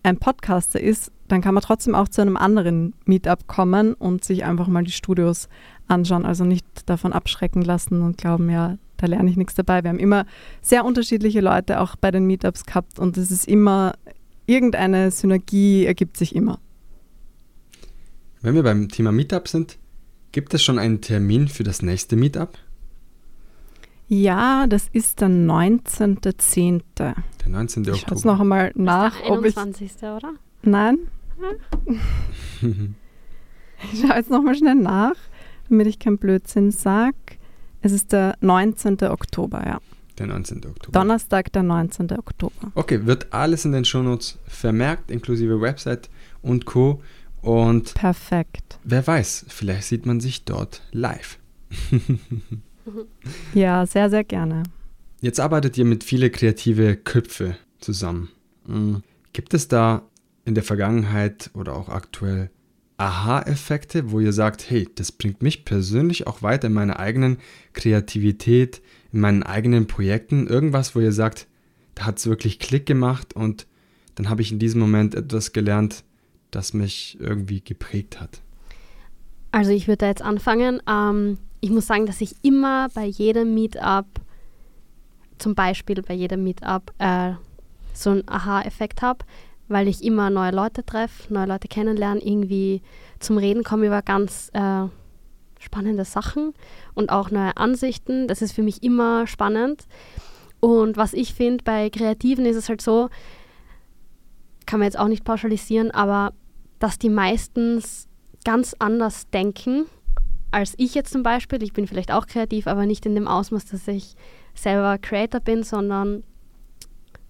ein 0.04 0.18
Podcaster 0.18 0.80
ist, 0.80 1.12
dann 1.28 1.42
kann 1.42 1.54
man 1.54 1.64
trotzdem 1.64 1.96
auch 1.96 2.08
zu 2.08 2.22
einem 2.22 2.38
anderen 2.38 2.94
Meetup 3.06 3.48
kommen 3.48 3.94
und 3.94 4.24
sich 4.24 4.46
einfach 4.46 4.68
mal 4.68 4.84
die 4.84 4.92
Studios 4.92 5.50
anschauen. 5.88 6.26
Also 6.26 6.46
nicht 6.46 6.66
davon 6.86 7.14
abschrecken 7.14 7.64
lassen 7.64 8.02
und 8.02 8.18
glauben, 8.18 8.50
ja, 8.50 8.78
da 8.98 9.08
lerne 9.08 9.30
ich 9.30 9.38
nichts 9.38 9.56
dabei. 9.56 9.84
Wir 9.84 9.90
haben 9.90 10.00
immer 10.00 10.26
sehr 10.62 10.86
unterschiedliche 10.86 11.42
Leute 11.42 11.82
auch 11.82 11.96
bei 11.96 12.12
den 12.12 12.26
Meetups 12.28 12.66
gehabt 12.66 13.00
und 13.00 13.18
es 13.18 13.32
ist 13.32 13.48
immer, 13.48 13.94
irgendeine 14.46 15.12
Synergie 15.12 15.86
ergibt 15.86 16.18
sich 16.18 16.36
immer. 16.36 16.60
Wenn 18.42 18.54
wir 18.54 18.64
beim 18.64 18.90
Thema 18.90 19.12
Meetup 19.12 19.48
sind, 19.48 19.80
gibt 20.32 20.54
es 20.54 20.64
schon 20.64 20.78
einen 20.78 21.02
Termin 21.02 21.48
für 21.48 21.64
das 21.64 21.82
nächste 21.82 22.16
Meetup? 22.16 22.58
Ja, 24.08 24.68
das 24.68 24.88
ist 24.92 25.22
der 25.22 25.30
19.10. 25.30 26.82
Der 26.98 27.16
19. 27.48 27.84
Oktober. 27.84 27.96
Ich 27.96 28.02
schaue 28.02 28.18
es 28.18 28.24
noch 28.24 28.40
einmal 28.40 28.72
nach. 28.76 29.20
Der 29.22 29.32
21. 29.32 29.92
Ich, 29.96 30.04
oder? 30.04 30.34
Nein. 30.62 31.00
ich 33.92 34.00
schaue 34.00 34.16
jetzt 34.16 34.30
noch 34.30 34.44
mal 34.44 34.56
schnell 34.56 34.76
nach, 34.76 35.16
damit 35.70 35.88
ich 35.88 36.00
keinen 36.00 36.18
Blödsinn 36.18 36.72
sage. 36.72 37.16
Es 37.82 37.92
ist 37.92 38.12
der 38.12 38.36
19. 38.42 39.02
Oktober, 39.04 39.64
ja. 39.66 39.80
Der 40.18 40.28
19. 40.28 40.66
Oktober. 40.66 41.00
Donnerstag, 41.00 41.52
der 41.52 41.64
19. 41.64 42.12
Oktober. 42.12 42.72
Okay, 42.76 43.06
wird 43.06 43.34
alles 43.34 43.66
in 43.66 43.74
den 43.74 43.86
Shownotes 43.86 44.40
vermerkt, 44.48 45.12
inklusive 45.12 45.60
Website 45.60 46.10
und 46.42 46.66
Co. 46.66 47.02
Und 47.42 47.94
Perfekt. 47.96 48.80
Wer 48.84 49.06
weiß, 49.06 49.46
vielleicht 49.50 49.84
sieht 49.84 50.06
man 50.06 50.20
sich 50.20 50.46
dort 50.46 50.84
live. 50.92 51.38
Ja, 53.54 53.86
sehr, 53.86 54.10
sehr 54.10 54.24
gerne. 54.24 54.64
Jetzt 55.22 55.40
arbeitet 55.40 55.78
ihr 55.78 55.86
mit 55.86 56.04
viele 56.04 56.30
kreative 56.30 56.96
Köpfe 56.96 57.58
zusammen. 57.80 58.30
Mhm. 58.68 59.02
Gibt 59.34 59.54
es 59.54 59.68
da 59.68 60.04
in 60.46 60.56
der 60.56 60.64
Vergangenheit 60.64 61.50
oder 61.54 61.76
auch 61.76 61.90
aktuell 61.90 62.52
Aha-Effekte, 62.98 64.12
wo 64.12 64.20
ihr 64.20 64.32
sagt, 64.32 64.70
hey, 64.70 64.88
das 64.96 65.12
bringt 65.12 65.42
mich 65.42 65.66
persönlich 65.66 66.28
auch 66.28 66.42
weiter 66.42 66.68
in 66.68 66.74
meiner 66.74 67.00
eigenen 67.00 67.38
Kreativität, 67.74 68.82
in 69.12 69.20
meinen 69.20 69.44
eigenen 69.44 69.88
Projekten? 69.88 70.48
Irgendwas, 70.48 70.96
wo 70.96 71.02
ihr 71.02 71.12
sagt, 71.12 71.48
da 71.96 72.06
hat 72.06 72.20
es 72.20 72.28
wirklich 72.28 72.60
Klick 72.60 72.86
gemacht 72.86 73.36
und 73.36 73.68
dann 74.16 74.30
habe 74.30 74.42
ich 74.42 74.52
in 74.52 74.60
diesem 74.60 74.80
Moment 74.80 75.14
etwas 75.14 75.52
gelernt, 75.52 76.04
das 76.52 76.74
mich 76.74 77.18
irgendwie 77.20 77.62
geprägt 77.62 78.22
hat. 78.22 78.42
Also 79.52 79.72
ich 79.72 79.88
würde 79.88 80.00
da 80.00 80.08
jetzt 80.08 80.22
anfangen. 80.22 80.82
Ähm, 80.88 81.38
ich 81.66 81.72
muss 81.72 81.88
sagen, 81.88 82.06
dass 82.06 82.22
ich 82.22 82.36
immer 82.44 82.90
bei 82.94 83.06
jedem 83.06 83.56
Meetup, 83.56 84.06
zum 85.40 85.56
Beispiel 85.56 86.00
bei 86.04 86.14
jedem 86.14 86.44
Meetup, 86.44 86.94
äh, 87.00 87.32
so 87.92 88.12
einen 88.12 88.28
Aha-Effekt 88.28 89.02
habe, 89.02 89.26
weil 89.68 89.88
ich 89.88 90.04
immer 90.04 90.30
neue 90.30 90.52
Leute 90.52 90.86
treffe, 90.86 91.34
neue 91.34 91.48
Leute 91.48 91.68
kennenlerne, 91.68 92.24
irgendwie 92.24 92.84
zum 93.20 93.40
Reden 93.40 93.64
komme 93.64 93.88
über 93.88 94.04
ganz 94.04 94.52
äh, 94.54 94.84
spannende 95.60 96.06
Sachen 96.06 96.54
und 96.94 97.10
auch 97.10 97.32
neue 97.32 97.58
Ansichten. 97.58 98.28
Das 98.28 98.44
ist 98.44 98.52
für 98.52 98.62
mich 98.62 98.84
immer 98.84 99.26
spannend. 99.26 99.88
Und 100.60 100.98
was 100.98 101.14
ich 101.14 101.34
finde, 101.34 101.64
bei 101.64 101.90
Kreativen 101.90 102.46
ist 102.46 102.58
es 102.58 102.70
halt 102.70 102.82
so, 102.82 103.10
kann 104.68 104.82
man 104.82 104.86
jetzt 104.86 105.00
auch 105.00 105.08
nicht 105.08 105.24
pauschalisieren, 105.24 105.90
aber 105.90 106.32
dass 106.78 107.00
die 107.00 107.10
meistens 107.10 108.08
ganz 108.44 108.76
anders 108.78 109.28
denken 109.32 109.88
als 110.56 110.74
ich 110.78 110.96
jetzt 110.96 111.12
zum 111.12 111.22
Beispiel. 111.22 111.62
Ich 111.64 111.74
bin 111.74 111.86
vielleicht 111.86 112.14
auch 112.14 112.28
kreativ, 112.28 112.66
aber 112.68 112.86
nicht 112.86 113.06
in 113.06 113.14
dem 113.14 113.28
Ausmaß, 113.28 113.66
dass 113.66 113.90
ich 113.90 114.16
selber 114.54 114.98
Creator 114.98 115.42
bin, 115.42 115.64
sondern 115.64 116.24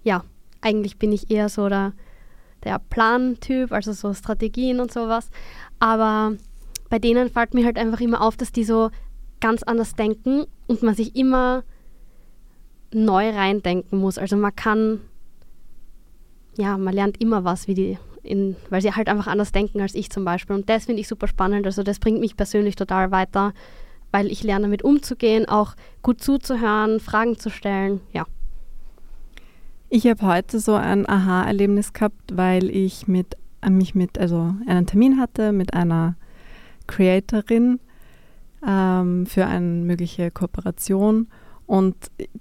ja, 0.04 0.24
eigentlich 0.62 1.00
bin 1.00 1.12
ich 1.12 1.32
eher 1.32 1.50
so 1.50 1.68
der, 1.68 1.94
der 2.64 2.78
Plan-Typ, 2.78 3.72
also 3.72 3.94
so 3.94 4.14
Strategien 4.14 4.80
und 4.80 4.94
sowas. 4.94 5.32
Aber 5.80 6.34
bei 6.92 7.00
denen 7.00 7.32
fällt 7.32 7.56
mir 7.56 7.66
halt 7.66 7.80
einfach 7.80 8.00
immer 8.00 8.22
auf, 8.22 8.38
dass 8.38 8.52
die 8.52 8.64
so 8.64 8.92
ganz 9.42 9.64
anders 9.64 9.96
denken 9.96 10.46
und 10.68 10.84
man 10.84 10.94
sich 10.94 11.16
immer 11.16 11.64
neu 12.94 13.32
reindenken 13.32 13.98
muss. 13.98 14.20
Also 14.20 14.38
man 14.38 14.56
kann, 14.56 15.02
ja, 16.60 16.78
man 16.78 16.94
lernt 16.94 17.20
immer 17.20 17.44
was, 17.44 17.68
wie 17.68 17.74
die 17.74 17.98
in, 18.26 18.56
weil 18.70 18.82
sie 18.82 18.92
halt 18.92 19.08
einfach 19.08 19.28
anders 19.28 19.52
denken 19.52 19.82
als 19.82 19.96
ich 19.96 20.10
zum 20.10 20.26
Beispiel. 20.26 20.56
Und 20.56 20.70
das 20.70 20.86
finde 20.86 21.02
ich 21.02 21.08
super 21.08 21.28
spannend. 21.28 21.66
Also 21.66 21.84
das 21.84 22.00
bringt 22.00 22.20
mich 22.20 22.36
persönlich 22.36 22.76
total 22.76 23.12
weiter, 23.12 23.54
weil 24.12 24.32
ich 24.32 24.44
lerne 24.44 24.64
damit 24.64 24.84
umzugehen, 24.84 25.48
auch 25.48 25.76
gut 26.02 26.22
zuzuhören, 26.22 27.00
Fragen 27.00 27.38
zu 27.38 27.50
stellen. 27.50 28.02
Ja. 28.14 28.26
Ich 29.90 30.08
habe 30.08 30.26
heute 30.26 30.60
so 30.60 30.74
ein 30.76 31.08
Aha-Erlebnis 31.08 31.94
gehabt, 31.94 32.36
weil 32.36 32.70
ich 32.70 33.08
mit, 33.08 33.38
äh, 33.62 33.70
mich 33.70 33.96
mit, 33.96 34.18
also 34.18 34.56
einen 34.68 34.88
Termin 34.88 35.20
hatte 35.20 35.52
mit 35.52 35.74
einer 35.74 36.16
Creatorin 36.88 37.80
ähm, 38.66 39.26
für 39.26 39.46
eine 39.46 39.66
mögliche 39.66 40.32
Kooperation. 40.32 41.28
Und 41.68 41.96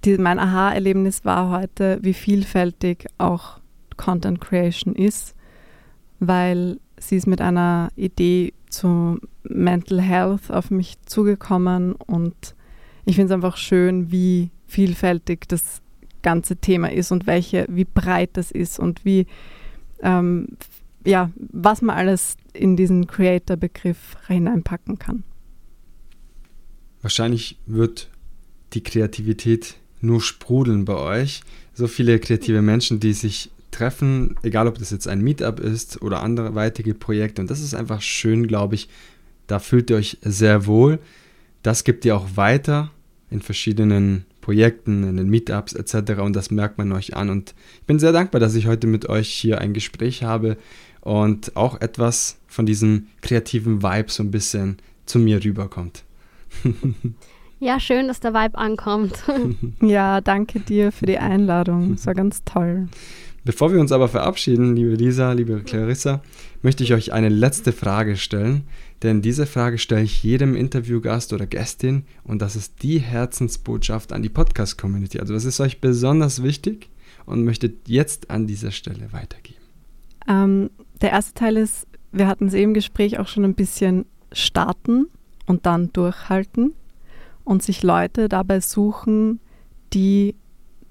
die, 0.04 0.18
mein 0.18 0.38
Aha-Erlebnis 0.38 1.24
war 1.24 1.50
heute, 1.50 1.98
wie 2.02 2.14
vielfältig 2.14 3.06
auch 3.18 3.58
Content 3.96 4.40
Creation 4.40 4.94
ist 4.94 5.33
weil 6.20 6.78
sie 6.98 7.16
ist 7.16 7.26
mit 7.26 7.40
einer 7.40 7.90
Idee 7.96 8.52
zu 8.68 9.18
Mental 9.42 10.00
Health 10.00 10.50
auf 10.50 10.70
mich 10.70 10.96
zugekommen 11.06 11.92
und 11.94 12.54
ich 13.04 13.16
finde 13.16 13.32
es 13.32 13.34
einfach 13.34 13.56
schön, 13.56 14.10
wie 14.10 14.50
vielfältig 14.66 15.46
das 15.48 15.82
ganze 16.22 16.56
Thema 16.56 16.90
ist 16.90 17.12
und 17.12 17.26
welche, 17.26 17.66
wie 17.68 17.84
breit 17.84 18.30
das 18.32 18.50
ist 18.50 18.78
und 18.78 19.04
wie, 19.04 19.26
ähm, 20.00 20.48
ja, 21.04 21.30
was 21.36 21.82
man 21.82 21.96
alles 21.96 22.36
in 22.54 22.76
diesen 22.76 23.06
Creator-Begriff 23.06 24.16
hineinpacken 24.26 24.98
kann. 24.98 25.22
Wahrscheinlich 27.02 27.58
wird 27.66 28.08
die 28.72 28.82
Kreativität 28.82 29.76
nur 30.00 30.20
sprudeln 30.20 30.84
bei 30.84 30.96
euch. 30.96 31.42
So 31.74 31.86
viele 31.86 32.18
kreative 32.18 32.62
Menschen, 32.62 33.00
die 33.00 33.12
sich 33.12 33.50
treffen, 33.74 34.36
egal 34.42 34.66
ob 34.68 34.78
das 34.78 34.90
jetzt 34.90 35.08
ein 35.08 35.20
Meetup 35.20 35.60
ist 35.60 36.00
oder 36.02 36.22
andere 36.22 36.54
weitere 36.54 36.94
Projekte. 36.94 37.42
Und 37.42 37.50
das 37.50 37.60
ist 37.60 37.74
einfach 37.74 38.00
schön, 38.00 38.46
glaube 38.46 38.74
ich. 38.76 38.88
Da 39.46 39.58
fühlt 39.58 39.90
ihr 39.90 39.96
euch 39.96 40.18
sehr 40.22 40.66
wohl. 40.66 40.98
Das 41.62 41.84
gibt 41.84 42.04
ihr 42.04 42.16
auch 42.16 42.36
weiter 42.36 42.90
in 43.30 43.42
verschiedenen 43.42 44.24
Projekten, 44.40 45.02
in 45.02 45.16
den 45.16 45.28
Meetups 45.28 45.72
etc. 45.72 46.20
Und 46.20 46.34
das 46.34 46.50
merkt 46.50 46.78
man 46.78 46.92
euch 46.92 47.16
an. 47.16 47.30
Und 47.30 47.54
ich 47.80 47.86
bin 47.86 47.98
sehr 47.98 48.12
dankbar, 48.12 48.40
dass 48.40 48.54
ich 48.54 48.66
heute 48.66 48.86
mit 48.86 49.08
euch 49.08 49.28
hier 49.28 49.60
ein 49.60 49.72
Gespräch 49.72 50.22
habe 50.22 50.56
und 51.00 51.56
auch 51.56 51.80
etwas 51.80 52.38
von 52.46 52.66
diesem 52.66 53.08
kreativen 53.22 53.82
Vibe 53.82 54.10
so 54.10 54.22
ein 54.22 54.30
bisschen 54.30 54.78
zu 55.06 55.18
mir 55.18 55.44
rüberkommt. 55.44 56.04
Ja, 57.60 57.80
schön, 57.80 58.08
dass 58.08 58.20
der 58.20 58.34
Vibe 58.34 58.58
ankommt. 58.58 59.24
ja, 59.80 60.20
danke 60.20 60.60
dir 60.60 60.92
für 60.92 61.06
die 61.06 61.16
Einladung. 61.16 61.94
Es 61.94 62.04
war 62.04 62.12
ganz 62.12 62.44
toll. 62.44 62.88
Bevor 63.44 63.72
wir 63.74 63.80
uns 63.80 63.92
aber 63.92 64.08
verabschieden, 64.08 64.74
liebe 64.74 64.94
Lisa, 64.94 65.32
liebe 65.32 65.62
Clarissa, 65.62 66.22
möchte 66.62 66.82
ich 66.82 66.94
euch 66.94 67.12
eine 67.12 67.28
letzte 67.28 67.72
Frage 67.72 68.16
stellen, 68.16 68.64
denn 69.02 69.20
diese 69.20 69.44
Frage 69.44 69.76
stelle 69.76 70.04
ich 70.04 70.22
jedem 70.22 70.56
Interviewgast 70.56 71.30
oder 71.34 71.46
Gästin 71.46 72.04
und 72.22 72.40
das 72.40 72.56
ist 72.56 72.82
die 72.82 73.00
Herzensbotschaft 73.00 74.14
an 74.14 74.22
die 74.22 74.30
Podcast-Community. 74.30 75.20
Also 75.20 75.34
was 75.34 75.44
ist 75.44 75.60
euch 75.60 75.82
besonders 75.82 76.42
wichtig 76.42 76.88
und 77.26 77.44
möchtet 77.44 77.86
jetzt 77.86 78.30
an 78.30 78.46
dieser 78.46 78.70
Stelle 78.70 79.12
weitergeben? 79.12 79.60
Ähm, 80.26 80.70
der 81.02 81.10
erste 81.10 81.34
Teil 81.34 81.58
ist, 81.58 81.86
wir 82.12 82.28
hatten 82.28 82.46
es 82.46 82.54
eben 82.54 82.70
im 82.70 82.74
Gespräch 82.74 83.18
auch 83.18 83.28
schon 83.28 83.44
ein 83.44 83.54
bisschen 83.54 84.06
starten 84.32 85.08
und 85.44 85.66
dann 85.66 85.92
durchhalten 85.92 86.72
und 87.44 87.62
sich 87.62 87.82
Leute 87.82 88.30
dabei 88.30 88.60
suchen, 88.60 89.40
die 89.92 90.34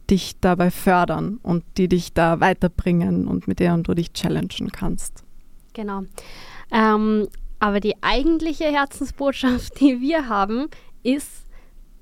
dich 0.09 0.39
dabei 0.39 0.71
fördern 0.71 1.39
und 1.43 1.63
die 1.77 1.87
dich 1.87 2.13
da 2.13 2.39
weiterbringen 2.39 3.27
und 3.27 3.47
mit 3.47 3.59
denen 3.59 3.83
du 3.83 3.93
dich 3.93 4.13
challengen 4.13 4.71
kannst. 4.71 5.23
Genau. 5.73 6.03
Ähm, 6.71 7.27
aber 7.59 7.79
die 7.79 7.95
eigentliche 8.01 8.65
Herzensbotschaft, 8.65 9.79
die 9.79 10.01
wir 10.01 10.27
haben, 10.27 10.67
ist 11.03 11.45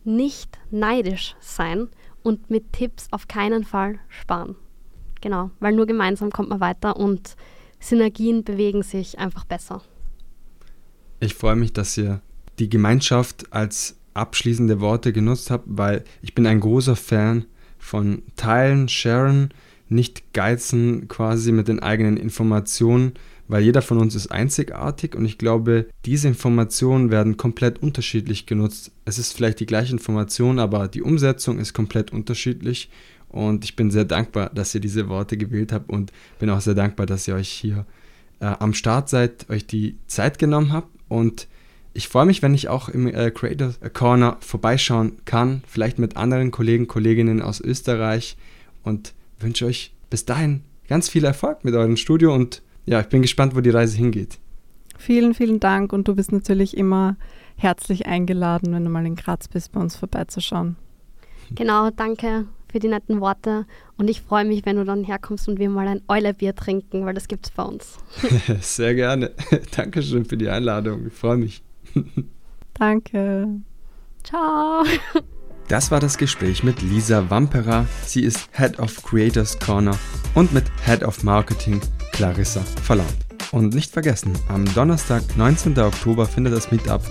nicht 0.04 0.58
neidisch 0.72 1.36
sein 1.40 1.90
und 2.24 2.50
mit 2.50 2.74
Tipps 2.74 3.08
auf 3.12 3.28
keinen 3.28 3.64
Fall 3.64 4.00
sparen. 4.10 4.56
Genau, 5.22 5.52
weil 5.60 5.74
nur 5.74 5.86
gemeinsam 5.86 6.32
kommt 6.32 6.50
man 6.50 6.60
weiter 6.60 6.98
und 6.98 7.36
Synergien 7.80 8.44
bewegen 8.44 8.82
sich 8.82 9.20
einfach 9.20 9.46
besser. 9.46 9.82
Ich 11.20 11.36
freue 11.36 11.56
mich, 11.56 11.74
dass 11.74 11.96
ihr 11.98 12.22
die 12.58 12.70
Gemeinschaft 12.70 13.54
als 13.54 13.98
abschließende 14.14 14.82
Worte 14.82 15.14
genutzt 15.14 15.52
habt, 15.52 15.66
weil 15.68 16.04
ich 16.22 16.34
bin 16.34 16.48
ein 16.48 16.60
großer 16.60 16.96
Fan 16.96 17.46
von 17.82 18.22
Teilen, 18.38 18.88
Sharen, 18.88 19.50
nicht 19.90 20.34
geizen 20.34 21.10
quasi 21.10 21.52
mit 21.52 21.68
den 21.68 21.80
eigenen 21.80 22.16
Informationen, 22.16 23.14
weil 23.50 23.64
jeder 23.64 23.82
von 23.82 23.98
uns 23.98 24.16
ist 24.16 24.32
einzigartig 24.32 25.14
und 25.14 25.26
ich 25.26 25.38
glaube, 25.38 25.88
diese 26.06 26.30
Informationen 26.30 27.12
werden 27.12 27.36
komplett 27.36 27.80
unterschiedlich 27.84 28.46
genutzt. 28.46 28.92
Es 29.04 29.20
ist 29.20 29.34
vielleicht 29.34 29.60
die 29.60 29.66
gleiche 29.66 29.92
Information, 29.92 30.60
aber 30.60 30.88
die 30.88 31.02
Umsetzung 31.02 31.60
ist 31.60 31.74
komplett 31.74 32.14
unterschiedlich 32.14 32.90
und 33.28 33.66
ich 33.66 33.76
bin 33.76 33.92
sehr 33.92 34.06
dankbar, 34.06 34.52
dass 34.54 34.74
ihr 34.74 34.80
diese 34.80 35.10
Worte 35.10 35.36
gewählt 35.36 35.74
habt 35.74 35.90
und 35.90 36.14
bin 36.40 36.50
auch 36.50 36.62
sehr 36.62 36.76
dankbar, 36.76 37.06
dass 37.06 37.28
ihr 37.28 37.36
euch 37.36 37.50
hier 37.50 37.86
äh, 38.40 38.46
am 38.46 38.74
Start 38.74 39.10
seid, 39.10 39.50
euch 39.50 39.68
die 39.68 39.98
Zeit 40.08 40.40
genommen 40.40 40.72
habt 40.72 40.90
und 41.10 41.48
ich 41.94 42.08
freue 42.08 42.26
mich, 42.26 42.42
wenn 42.42 42.54
ich 42.54 42.70
auch 42.70 42.90
im 42.90 43.08
äh, 43.08 43.32
Creator 43.32 43.74
Corner 43.94 44.38
vorbeischauen 44.40 45.18
kann, 45.26 45.64
vielleicht 45.68 46.00
mit 46.00 46.18
anderen 46.18 46.52
Kollegen, 46.52 46.88
Kolleginnen 46.88 47.42
aus 47.42 47.60
Österreich 47.60 48.38
und 48.84 49.14
wünsche 49.40 49.66
euch 49.66 49.94
bis 50.10 50.26
dahin 50.26 50.62
ganz 50.88 51.10
viel 51.10 51.26
Erfolg 51.26 51.64
mit 51.64 51.74
eurem 51.74 51.98
Studio 51.98 52.34
und 52.34 52.62
ja, 52.86 53.00
ich 53.02 53.08
bin 53.08 53.22
gespannt, 53.22 53.56
wo 53.56 53.62
die 53.62 53.70
Reise 53.70 53.98
hingeht. 53.98 54.40
Vielen, 54.98 55.34
vielen 55.34 55.60
Dank 55.60 55.94
und 55.94 56.08
du 56.08 56.16
bist 56.16 56.32
natürlich 56.32 56.78
immer 56.78 57.18
herzlich 57.56 58.06
eingeladen, 58.06 58.74
wenn 58.74 58.84
du 58.84 58.90
mal 58.90 59.06
in 59.06 59.16
Graz 59.16 59.48
bist, 59.48 59.72
bei 59.72 59.80
uns 59.82 59.96
vorbeizuschauen. 59.96 60.76
Genau, 61.54 61.90
danke 61.90 62.46
für 62.72 62.80
die 62.80 62.88
netten 62.88 63.20
Worte 63.20 63.66
und 63.98 64.10
ich 64.10 64.22
freue 64.22 64.46
mich, 64.46 64.66
wenn 64.66 64.78
du 64.78 64.86
dann 64.86 65.04
herkommst 65.04 65.50
und 65.50 65.60
wir 65.60 65.70
mal 65.70 65.86
ein 65.86 66.02
Eulerbier 66.08 66.56
trinken, 66.56 67.06
weil 67.06 67.14
das 67.14 67.28
gibt 67.28 67.48
es 67.48 67.52
bei 67.52 67.64
uns. 67.64 67.98
Sehr 68.62 68.96
gerne. 68.96 69.32
Dankeschön 69.76 70.24
für 70.24 70.38
die 70.38 70.48
Einladung. 70.48 71.08
Ich 71.08 71.14
freue 71.14 71.36
mich. 71.36 71.62
Danke. 72.74 73.48
Ciao. 74.24 74.84
Das 75.68 75.90
war 75.90 76.00
das 76.00 76.18
Gespräch 76.18 76.64
mit 76.64 76.82
Lisa 76.82 77.30
Wamperer. 77.30 77.86
Sie 78.06 78.24
ist 78.24 78.50
Head 78.52 78.80
of 78.80 79.04
Creators 79.04 79.58
Corner 79.60 79.98
und 80.36 80.52
mit 80.54 80.66
Head 80.86 81.04
of 81.04 81.24
Marketing 81.24 81.80
Clarissa 82.12 82.62
Verland. 82.84 83.14
Und 83.52 83.74
nicht 83.74 83.92
vergessen, 83.92 84.34
am 84.48 84.66
Donnerstag, 84.74 85.24
19. 85.36 85.78
Oktober 85.80 86.26
findet 86.26 86.54
das 86.54 86.72
Meetup 86.72 87.02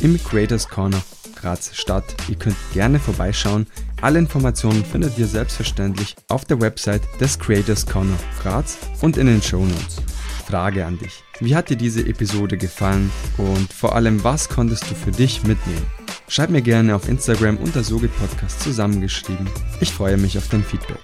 im 0.00 0.22
Creators 0.22 0.68
Corner 0.68 1.00
Graz 1.36 1.70
statt. 1.74 2.04
Ihr 2.28 2.36
könnt 2.36 2.56
gerne 2.72 2.98
vorbeischauen. 2.98 3.66
Alle 4.00 4.18
Informationen 4.18 4.84
findet 4.84 5.18
ihr 5.18 5.26
selbstverständlich 5.26 6.16
auf 6.28 6.44
der 6.44 6.60
Website 6.60 7.02
des 7.20 7.38
Creators 7.38 7.86
Corner 7.86 8.18
Graz 8.42 8.78
und 9.00 9.16
in 9.16 9.26
den 9.26 9.42
Show 9.42 9.64
Notes. 9.64 10.02
Frage 10.48 10.86
an 10.86 10.98
dich. 10.98 11.22
Wie 11.40 11.54
hat 11.54 11.68
dir 11.68 11.76
diese 11.76 12.06
Episode 12.06 12.56
gefallen 12.56 13.10
und 13.36 13.70
vor 13.72 13.94
allem, 13.94 14.24
was 14.24 14.48
konntest 14.48 14.90
du 14.90 14.94
für 14.94 15.10
dich 15.10 15.42
mitnehmen? 15.44 15.86
Schreib 16.26 16.48
mir 16.50 16.62
gerne 16.62 16.96
auf 16.96 17.08
Instagram 17.08 17.58
unter 17.58 17.84
Sogit 17.84 18.16
Podcast 18.18 18.60
zusammengeschrieben. 18.62 19.48
Ich 19.80 19.92
freue 19.92 20.16
mich 20.16 20.38
auf 20.38 20.48
dein 20.48 20.64
Feedback. 20.64 21.00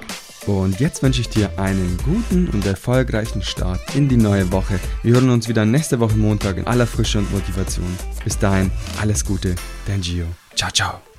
Und 0.46 0.80
jetzt 0.80 1.02
wünsche 1.02 1.20
ich 1.20 1.28
dir 1.28 1.58
einen 1.58 1.96
guten 2.04 2.48
und 2.48 2.66
erfolgreichen 2.66 3.42
Start 3.42 3.80
in 3.94 4.08
die 4.08 4.16
neue 4.16 4.50
Woche. 4.50 4.78
Wir 5.02 5.14
hören 5.14 5.30
uns 5.30 5.48
wieder 5.48 5.64
nächste 5.64 6.00
Woche 6.00 6.16
Montag 6.16 6.56
in 6.56 6.66
aller 6.66 6.86
Frische 6.86 7.18
und 7.18 7.30
Motivation. 7.32 7.98
Bis 8.24 8.38
dahin, 8.38 8.70
alles 9.00 9.24
Gute, 9.24 9.54
dein 9.86 10.00
Gio. 10.00 10.26
Ciao, 10.54 10.70
ciao. 10.70 11.13